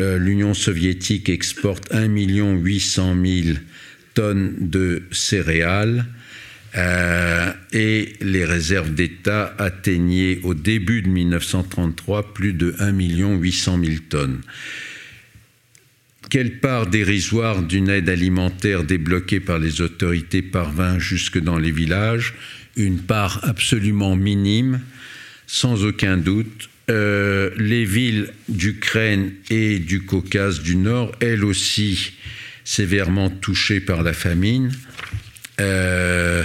[0.00, 3.56] euh, l'Union soviétique exporte 1 800 000
[4.14, 6.04] tonnes de céréales
[6.74, 13.96] euh, et les réserves d'État atteignaient au début de 1933 plus de 1 800 000
[14.08, 14.40] tonnes.
[16.30, 22.34] Quelle part dérisoire d'une aide alimentaire débloquée par les autorités parvint jusque dans les villages?
[22.76, 24.80] Une part absolument minime,
[25.46, 32.12] sans aucun doute, euh, les villes d'Ukraine et du Caucase du Nord, elles aussi
[32.64, 34.72] sévèrement touchées par la famine,
[35.60, 36.42] euh,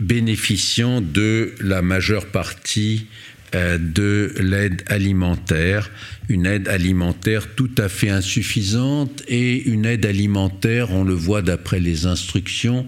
[0.00, 3.06] bénéficiant de la majeure partie
[3.54, 5.90] euh, de l'aide alimentaire,
[6.28, 11.80] une aide alimentaire tout à fait insuffisante et une aide alimentaire, on le voit d'après
[11.80, 12.86] les instructions,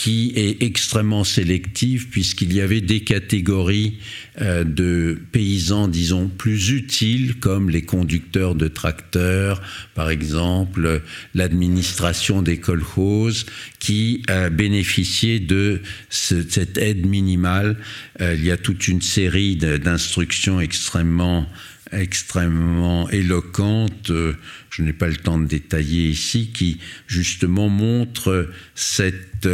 [0.00, 3.98] qui est extrêmement sélective puisqu'il y avait des catégories
[4.40, 9.60] euh, de paysans, disons, plus utiles, comme les conducteurs de tracteurs,
[9.94, 11.02] par exemple,
[11.34, 13.44] l'administration des kolkhozes,
[13.78, 17.76] qui a bénéficié de cette aide minimale.
[18.22, 21.46] Euh, il y a toute une série d'instructions extrêmement
[21.92, 24.34] extrêmement éloquentes, euh,
[24.70, 29.48] je n'ai pas le temps de détailler ici, qui justement montrent cette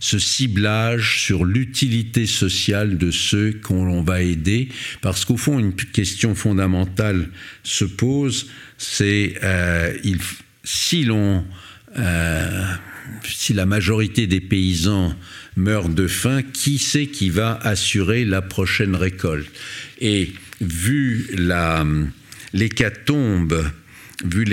[0.00, 4.68] ce ciblage sur l'utilité sociale de ceux qu'on va aider,
[5.00, 7.28] parce qu'au fond, une question fondamentale
[7.62, 9.92] se pose, c'est euh,
[10.64, 11.44] si l'on
[11.98, 12.64] euh,
[13.24, 15.14] si la majorité des paysans
[15.56, 19.48] meurent de faim, qui c'est qui va assurer la prochaine récolte?
[20.00, 21.26] Et vu
[22.52, 23.70] l'hécatombe,
[24.24, 24.44] vu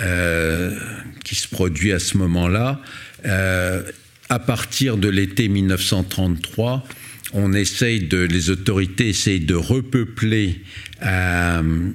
[0.00, 0.78] euh,
[1.24, 2.80] qui se produit à ce moment-là,
[3.26, 3.82] euh,
[4.28, 6.86] à partir de l'été 1933,
[7.32, 10.62] on essaye de, les autorités essayent de repeupler,
[11.02, 11.90] euh,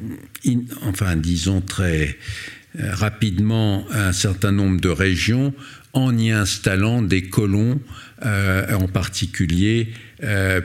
[0.84, 2.18] enfin disons très
[2.78, 5.54] rapidement, un certain nombre de régions
[5.94, 7.80] en y installant des colons,
[8.22, 9.94] en particulier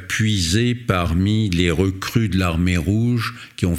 [0.08, 3.78] puisés parmi les recrues de l'armée rouge qui ont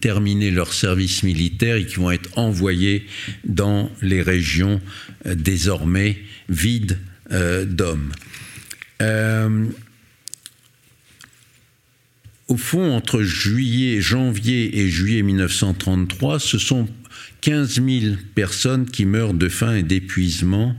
[0.00, 3.06] terminé leur service militaire et qui vont être envoyés
[3.44, 4.80] dans les régions
[5.24, 6.98] désormais vides
[7.32, 8.12] euh, d'hommes.
[9.00, 9.66] Euh,
[12.48, 16.86] au fond, entre juillet, janvier et juillet 1933, ce sont
[17.40, 20.76] 15 000 personnes qui meurent de faim et d'épuisement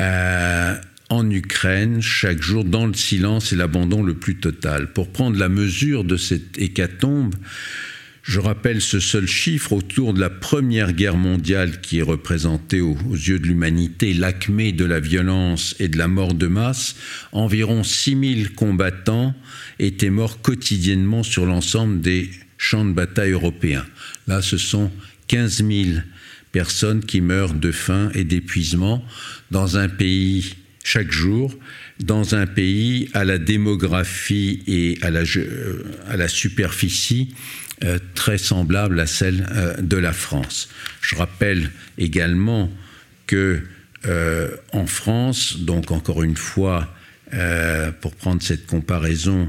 [0.00, 0.76] euh,
[1.10, 4.92] en Ukraine chaque jour dans le silence et l'abandon le plus total.
[4.92, 7.34] Pour prendre la mesure de cette hécatombe,
[8.22, 12.96] je rappelle ce seul chiffre autour de la Première Guerre mondiale qui est représenté aux,
[13.10, 16.94] yeux de l'humanité l'acmé de la violence et de la mort de masse.
[17.32, 19.34] Environ 6000 combattants
[19.80, 23.86] étaient morts quotidiennement sur l'ensemble des champs de bataille européens.
[24.28, 24.92] Là, ce sont
[25.26, 25.88] 15 000
[26.52, 29.04] personnes qui meurent de faim et d'épuisement
[29.50, 30.56] dans un pays
[30.92, 31.56] chaque jour,
[32.00, 35.10] dans un pays à la démographie et à
[36.16, 37.32] la, superficie
[37.84, 40.68] euh, très semblable à celle euh, de la France.
[41.00, 42.72] Je rappelle également
[43.28, 43.62] que
[44.06, 46.92] euh, en France, donc encore une fois,
[48.00, 49.48] pour prendre cette comparaison,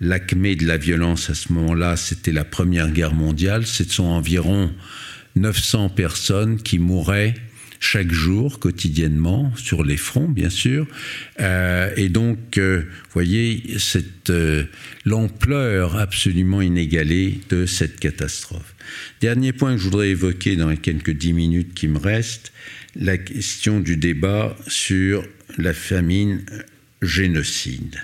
[0.00, 3.66] l'acmé de la violence à ce moment-là, c'était la Première Guerre mondiale.
[3.66, 4.72] Ce sont environ
[5.36, 7.34] 900 personnes qui mouraient
[7.80, 10.86] chaque jour, quotidiennement, sur les fronts, bien sûr.
[11.40, 13.62] Euh, et donc, euh, voyez,
[14.30, 14.64] euh,
[15.04, 18.74] l'ampleur absolument inégalée de cette catastrophe.
[19.20, 22.52] Dernier point que je voudrais évoquer dans les quelques dix minutes qui me restent,
[22.96, 25.24] la question du débat sur
[25.56, 26.44] la famine
[27.02, 27.96] génocide.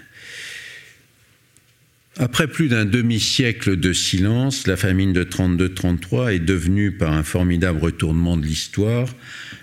[2.16, 7.80] Après plus d'un demi-siècle de silence, la famine de 32-33 est devenue, par un formidable
[7.80, 9.08] retournement de l'histoire,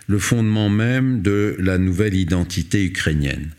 [0.07, 3.49] le fondement même de la nouvelle identité ukrainienne.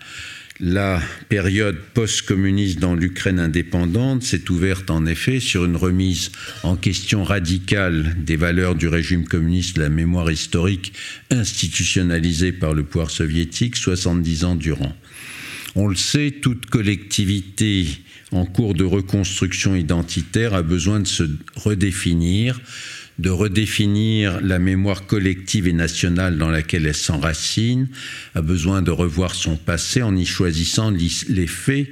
[0.61, 6.31] La période post-communiste dans l'Ukraine indépendante s'est ouverte en effet sur une remise
[6.63, 10.93] en question radicale des valeurs du régime communiste, la mémoire historique
[11.31, 14.95] institutionnalisée par le pouvoir soviétique 70 ans durant.
[15.75, 17.87] On le sait, toute collectivité
[18.31, 21.25] en cours de reconstruction identitaire a besoin de se
[21.57, 22.61] redéfinir,
[23.19, 27.89] de redéfinir la mémoire collective et nationale dans laquelle elle s'enracine,
[28.35, 31.89] a besoin de revoir son passé en y choisissant les faits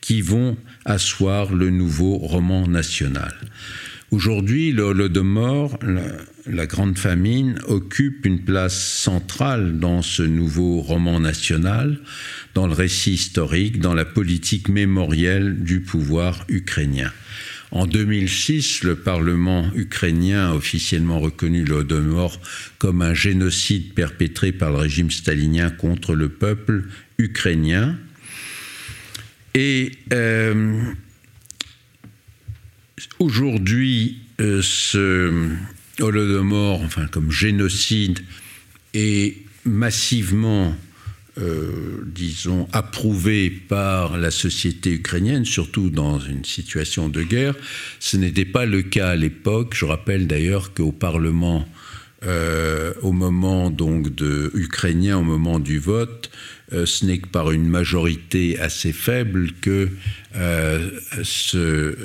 [0.00, 3.34] qui vont asseoir le nouveau roman national.
[4.10, 6.02] Aujourd'hui, le Holodomor, la,
[6.46, 12.00] la grande famine, occupe une place centrale dans ce nouveau roman national,
[12.54, 17.12] dans le récit historique, dans la politique mémorielle du pouvoir ukrainien.
[17.72, 22.40] En 2006, le Parlement ukrainien a officiellement reconnu le Holodomor
[22.78, 27.96] comme un génocide perpétré par le régime stalinien contre le peuple ukrainien.
[29.54, 30.82] Et euh,
[33.20, 35.48] aujourd'hui, euh, ce
[36.00, 38.18] Holodomor, enfin comme génocide,
[38.94, 40.76] est massivement
[41.40, 47.54] euh, disons, approuvé par la société ukrainienne, surtout dans une situation de guerre.
[47.98, 49.74] Ce n'était pas le cas à l'époque.
[49.74, 51.66] Je rappelle d'ailleurs qu'au Parlement,
[52.24, 54.08] euh, au moment donc
[54.54, 56.30] ukrainien, au moment du vote,
[56.74, 59.88] euh, ce n'est que par une majorité assez faible que
[61.22, 61.96] ce,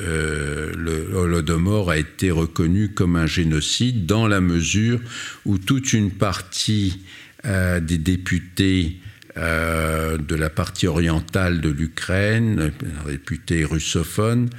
[0.78, 5.02] le Holodomor a été reconnu comme un génocide dans la mesure
[5.46, 7.02] où toute une partie
[7.44, 8.98] des députés
[9.36, 12.72] de la partie orientale de l'Ukraine,
[13.06, 14.50] réputée russophone,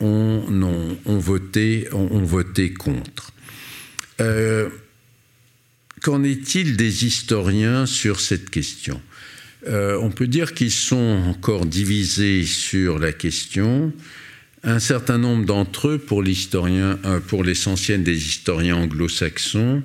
[0.00, 3.32] ont, voté, ont, voté, contre.
[6.02, 9.00] Qu'en est-il des historiens sur cette question?
[9.66, 13.92] On peut dire qu'ils sont encore divisés sur la question.
[14.64, 19.82] Un certain nombre d'entre eux, pour l'historien, euh, pour l'essentiel des historiens anglo-saxons,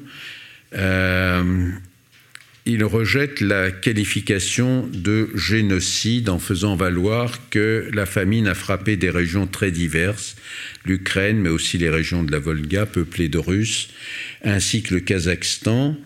[2.65, 9.09] ils rejettent la qualification de génocide en faisant valoir que la famine a frappé des
[9.09, 10.37] régions très diverses,
[10.85, 13.89] l'Ukraine, mais aussi les régions de la Volga peuplées de Russes,
[14.43, 15.97] ainsi que le Kazakhstan,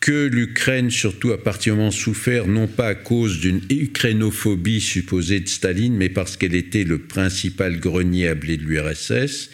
[0.00, 5.96] que l'Ukraine, surtout, a particulièrement souffert, non pas à cause d'une ukrainophobie supposée de Staline,
[5.96, 9.50] mais parce qu'elle était le principal grenier à blé de l'URSS,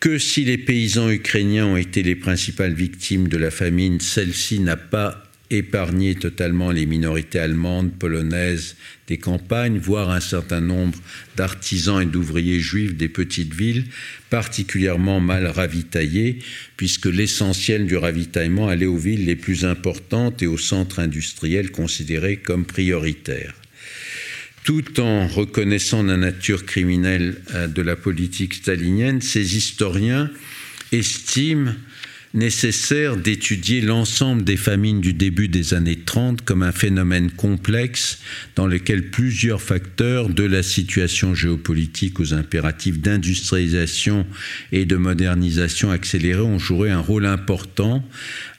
[0.00, 4.76] que si les paysans ukrainiens ont été les principales victimes de la famine, celle-ci n'a
[4.76, 10.98] pas épargner totalement les minorités allemandes, polonaises des campagnes, voire un certain nombre
[11.36, 13.84] d'artisans et d'ouvriers juifs des petites villes,
[14.30, 16.40] particulièrement mal ravitaillés,
[16.76, 22.38] puisque l'essentiel du ravitaillement allait aux villes les plus importantes et aux centres industriels considérés
[22.38, 23.54] comme prioritaires.
[24.64, 30.28] Tout en reconnaissant la nature criminelle euh, de la politique stalinienne, ces historiens
[30.90, 31.72] estiment
[32.34, 38.18] nécessaire d'étudier l'ensemble des famines du début des années 30 comme un phénomène complexe
[38.54, 44.26] dans lequel plusieurs facteurs de la situation géopolitique aux impératifs d'industrialisation
[44.72, 48.06] et de modernisation accélérée ont joué un rôle important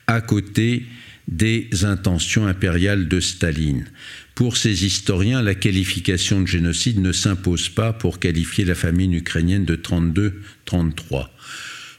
[0.08, 0.86] à côté
[1.28, 3.86] des intentions impériales de Staline.
[4.34, 9.66] Pour ces historiens, la qualification de génocide ne s'impose pas pour qualifier la famine ukrainienne
[9.66, 11.28] de 32-33.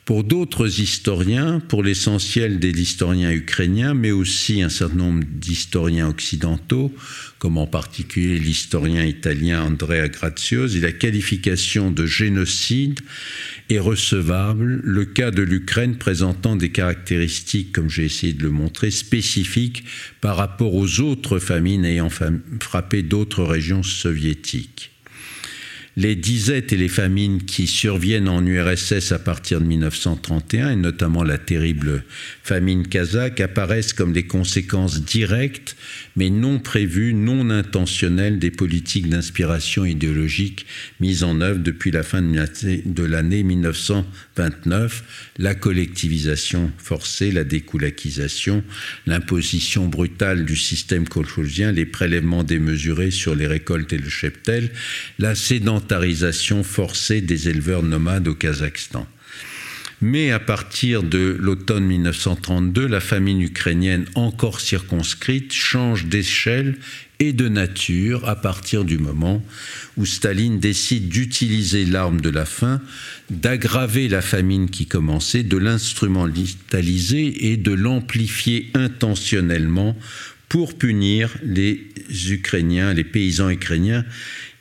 [0.09, 6.95] Pour d'autres historiens, pour l'essentiel des historiens ukrainiens, mais aussi un certain nombre d'historiens occidentaux,
[7.39, 13.01] comme en particulier l'historien italien Andrea Graziosi, la qualification de génocide
[13.69, 18.91] est recevable, le cas de l'Ukraine présentant des caractéristiques, comme j'ai essayé de le montrer,
[18.91, 19.85] spécifiques
[20.23, 22.09] par rapport aux autres famines ayant
[22.61, 24.91] frappé d'autres régions soviétiques
[25.99, 31.25] les disettes et les famines qui surviennent en URSS à partir de 1931, et notamment
[31.25, 32.05] la terrible
[32.45, 35.77] famine kazakh, apparaissent comme des conséquences directes,
[36.15, 40.67] mais non prévues, non intentionnelles des politiques d'inspiration idéologique
[41.01, 48.63] mises en œuvre depuis la fin de l'année 1929, la collectivisation forcée, la découlakisation,
[49.07, 54.71] l'imposition brutale du système kolchosien, les prélèvements démesurés sur les récoltes et le cheptel,
[55.19, 55.88] la sédentarité
[56.63, 59.07] forcée des éleveurs nomades au Kazakhstan.
[60.01, 66.77] Mais à partir de l'automne 1932, la famine ukrainienne, encore circonscrite, change d'échelle
[67.19, 69.43] et de nature à partir du moment
[69.97, 72.81] où Staline décide d'utiliser l'arme de la faim,
[73.29, 79.97] d'aggraver la famine qui commençait, de l'instrumentaliser et de l'amplifier intentionnellement
[80.49, 81.89] pour punir les
[82.31, 84.05] Ukrainiens, les paysans ukrainiens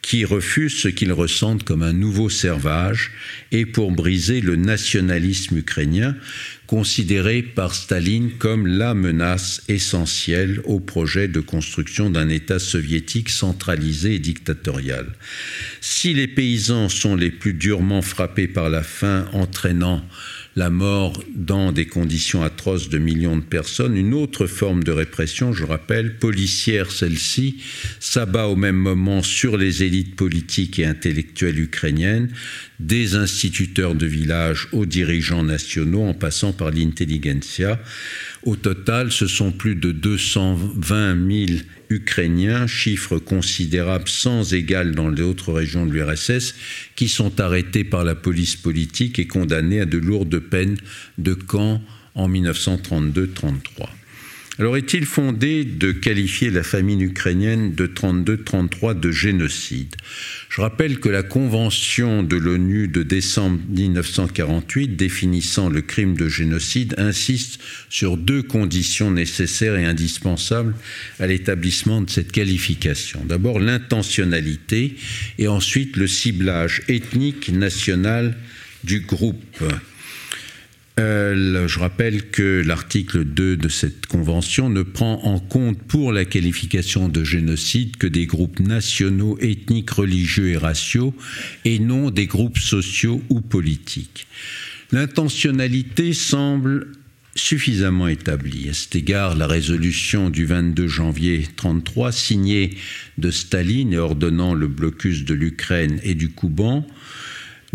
[0.08, 3.12] qui refusent ce qu'ils ressentent comme un nouveau servage
[3.52, 6.16] et pour briser le nationalisme ukrainien,
[6.66, 14.16] considéré par Staline comme la menace essentielle au projet de construction d'un État soviétique centralisé
[14.16, 15.08] et dictatorial.
[15.82, 20.06] Si les paysans sont les plus durement frappés par la faim, entraînant
[20.58, 25.54] la mort dans des conditions atroces de millions de personnes, une autre forme de répression,
[25.54, 27.62] je rappelle, policière celle-ci,
[28.00, 32.32] s'abat au même moment sur les élites politiques et intellectuelles ukrainiennes,
[32.80, 37.80] des instituteurs de village aux dirigeants nationaux en passant par l'intelligentsia.
[38.44, 41.60] Au total, ce sont plus de 220 000
[41.90, 46.56] Ukrainiens, chiffre considérable sans égal dans les autres régions de l'URSS,
[46.96, 50.78] qui sont arrêtés par la police politique et condamnés à de lourdes peines
[51.18, 51.82] de camp
[52.16, 53.90] en 1932-33.
[54.60, 59.96] Alors est-il fondé de qualifier la famine ukrainienne de 32-33 de génocide?
[60.50, 66.96] Je rappelle que la Convention de l'ONU de décembre 1948 définissant le crime de génocide
[66.98, 67.60] insiste
[67.90, 70.74] sur deux conditions nécessaires et indispensables
[71.20, 73.24] à l'établissement de cette qualification.
[73.26, 74.96] D'abord l'intentionnalité
[75.38, 78.36] et ensuite le ciblage ethnique national
[78.84, 79.64] du groupe.
[81.00, 86.26] Euh, je rappelle que l'article 2 de cette convention ne prend en compte pour la
[86.26, 91.14] qualification de génocide que des groupes nationaux, ethniques, religieux et raciaux,
[91.66, 94.28] et non des groupes sociaux ou politiques.
[94.92, 96.88] L'intentionnalité semble
[97.36, 98.68] suffisamment établie.
[98.70, 102.78] À cet égard, la résolution du 22 janvier 1933, signée
[103.20, 106.88] de Staline et ordonnant le blocus de l'Ukraine et du Kouban,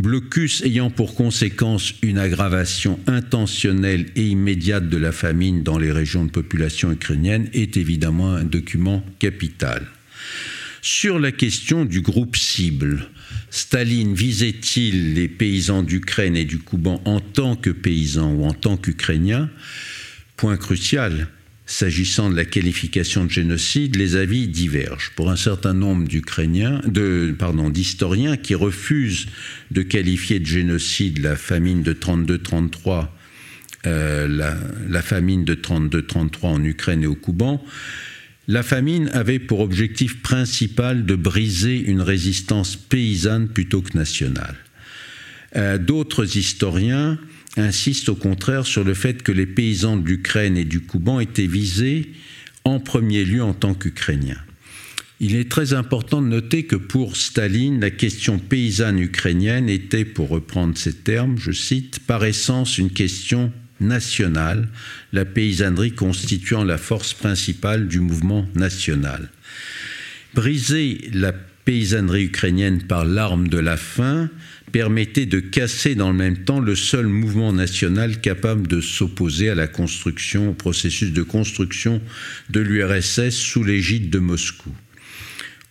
[0.03, 6.25] blocus ayant pour conséquence une aggravation intentionnelle et immédiate de la famine dans les régions
[6.25, 9.87] de population ukrainienne, est évidemment un document capital.
[10.83, 13.09] Sur la question du groupe cible,
[13.51, 18.77] Staline visait-il les paysans d'Ukraine et du Kouban en tant que paysans ou en tant
[18.77, 19.49] qu'Ukrainiens?
[20.37, 21.29] Point crucial,
[21.73, 25.11] s'agissant de la qualification de génocide, les avis divergent.
[25.17, 26.83] Pour un certain nombre d'Ukrainiens,
[27.39, 29.27] pardon, d'historiens qui refusent
[29.71, 33.09] de qualifier de génocide la famine de 32-33,
[33.87, 34.29] euh,
[34.89, 37.65] la, famine de 32-33 en Ukraine et au Kouban,
[38.49, 44.57] la famine avait pour objectif principal de briser une résistance paysanne plutôt que nationale.
[45.57, 47.19] Euh, d'autres historiens
[47.57, 51.47] insistent au contraire sur le fait que les paysans de l'Ukraine et du Kouban étaient
[51.47, 52.13] visés
[52.65, 54.41] en premier lieu en tant qu'Ukrainiens.
[55.21, 60.29] Il est très important de noter que pour Staline, la question paysanne ukrainienne était, pour
[60.29, 64.69] reprendre ces termes, je cite, par essence une question nationale,
[65.13, 69.31] la paysannerie constituant la force principale du mouvement national.
[70.35, 74.29] Briser la paysannerie ukrainienne par l'arme de la faim
[74.73, 79.55] permettait de casser dans le même temps le seul mouvement national capable de s'opposer à
[79.55, 82.01] la construction, au processus de construction
[82.51, 84.73] de l'URSS sous l'égide de Moscou.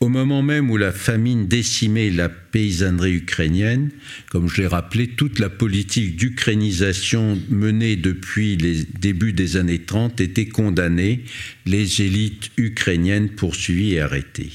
[0.01, 3.91] Au moment même où la famine décimait la paysannerie ukrainienne,
[4.31, 10.19] comme je l'ai rappelé, toute la politique d'ukrainisation menée depuis les débuts des années 30
[10.19, 11.23] était condamnée,
[11.67, 14.51] les élites ukrainiennes poursuivies et arrêtées.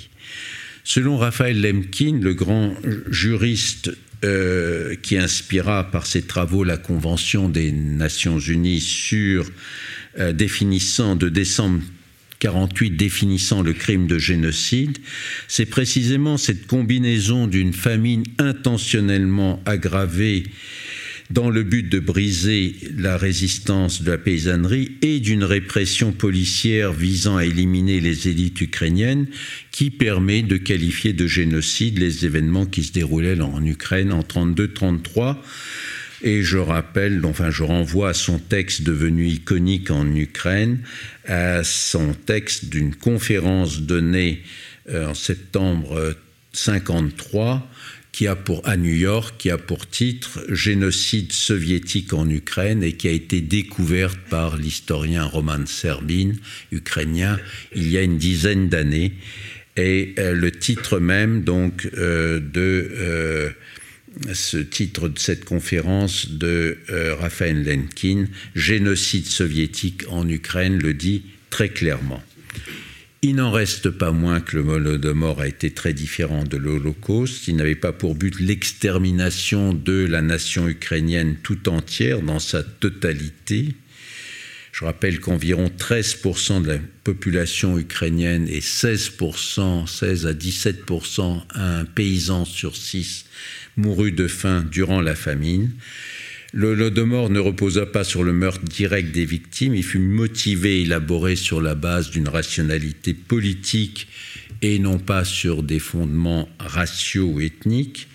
[0.82, 2.74] Selon Raphaël Lemkin, le grand
[3.10, 3.92] juriste
[4.24, 9.50] euh, qui inspira par ses travaux la Convention des Nations Unies sur
[10.18, 11.82] euh, définissant de décembre
[12.38, 14.98] 48 définissant le crime de génocide,
[15.48, 20.44] c'est précisément cette combinaison d'une famine intentionnellement aggravée
[21.30, 27.36] dans le but de briser la résistance de la paysannerie et d'une répression policière visant
[27.36, 29.26] à éliminer les élites ukrainiennes
[29.72, 35.36] qui permet de qualifier de génocide les événements qui se déroulaient en Ukraine en 32-33
[36.22, 40.80] et je rappelle, enfin je renvoie à son texte devenu iconique en Ukraine,
[41.26, 44.42] à son texte d'une conférence donnée
[44.88, 46.14] euh, en septembre
[46.52, 47.68] 53
[48.16, 52.94] qui a pour, à New York, qui a pour titre Génocide soviétique en Ukraine et
[52.94, 56.32] qui a été découverte par l'historien Roman Serbin,
[56.72, 57.38] ukrainien,
[57.74, 59.12] il y a une dizaine d'années.
[59.76, 63.52] Et euh, le titre même donc euh, de
[64.32, 71.22] ce titre de cette conférence de euh, Raphaël Lenkin, Génocide soviétique en Ukraine, le dit
[71.50, 72.22] très clairement.
[73.28, 77.48] Il n'en reste pas moins que le mort a été très différent de l'Holocauste.
[77.48, 83.74] Il n'avait pas pour but l'extermination de la nation ukrainienne tout entière dans sa totalité.
[84.70, 92.44] Je rappelle qu'environ 13% de la population ukrainienne et 16%, 16 à 17%, un paysan
[92.44, 93.24] sur 6
[93.76, 95.72] mourut de faim durant la famine.
[96.58, 101.36] Le Lodomor ne reposa pas sur le meurtre direct des victimes, il fut motivé élaboré
[101.36, 104.08] sur la base d'une rationalité politique
[104.62, 108.08] et non pas sur des fondements raciaux ou ethniques,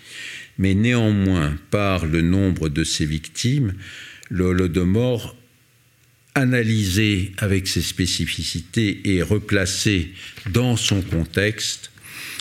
[0.58, 3.74] mais néanmoins par le nombre de ses victimes,
[4.28, 5.36] le Holodomor
[6.34, 10.14] analysé avec ses spécificités et replacé
[10.50, 11.92] dans son contexte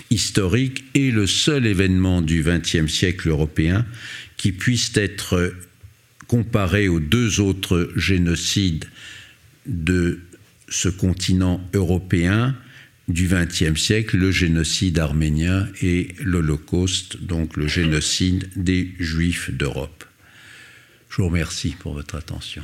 [0.10, 3.86] historique est le seul événement du XXe siècle européen
[4.38, 5.54] qui puisse être
[6.32, 8.86] comparé aux deux autres génocides
[9.66, 10.22] de
[10.70, 12.56] ce continent européen
[13.10, 20.06] du XXe siècle, le génocide arménien et l'Holocauste, donc le génocide des Juifs d'Europe.
[21.10, 22.64] Je vous remercie pour votre attention.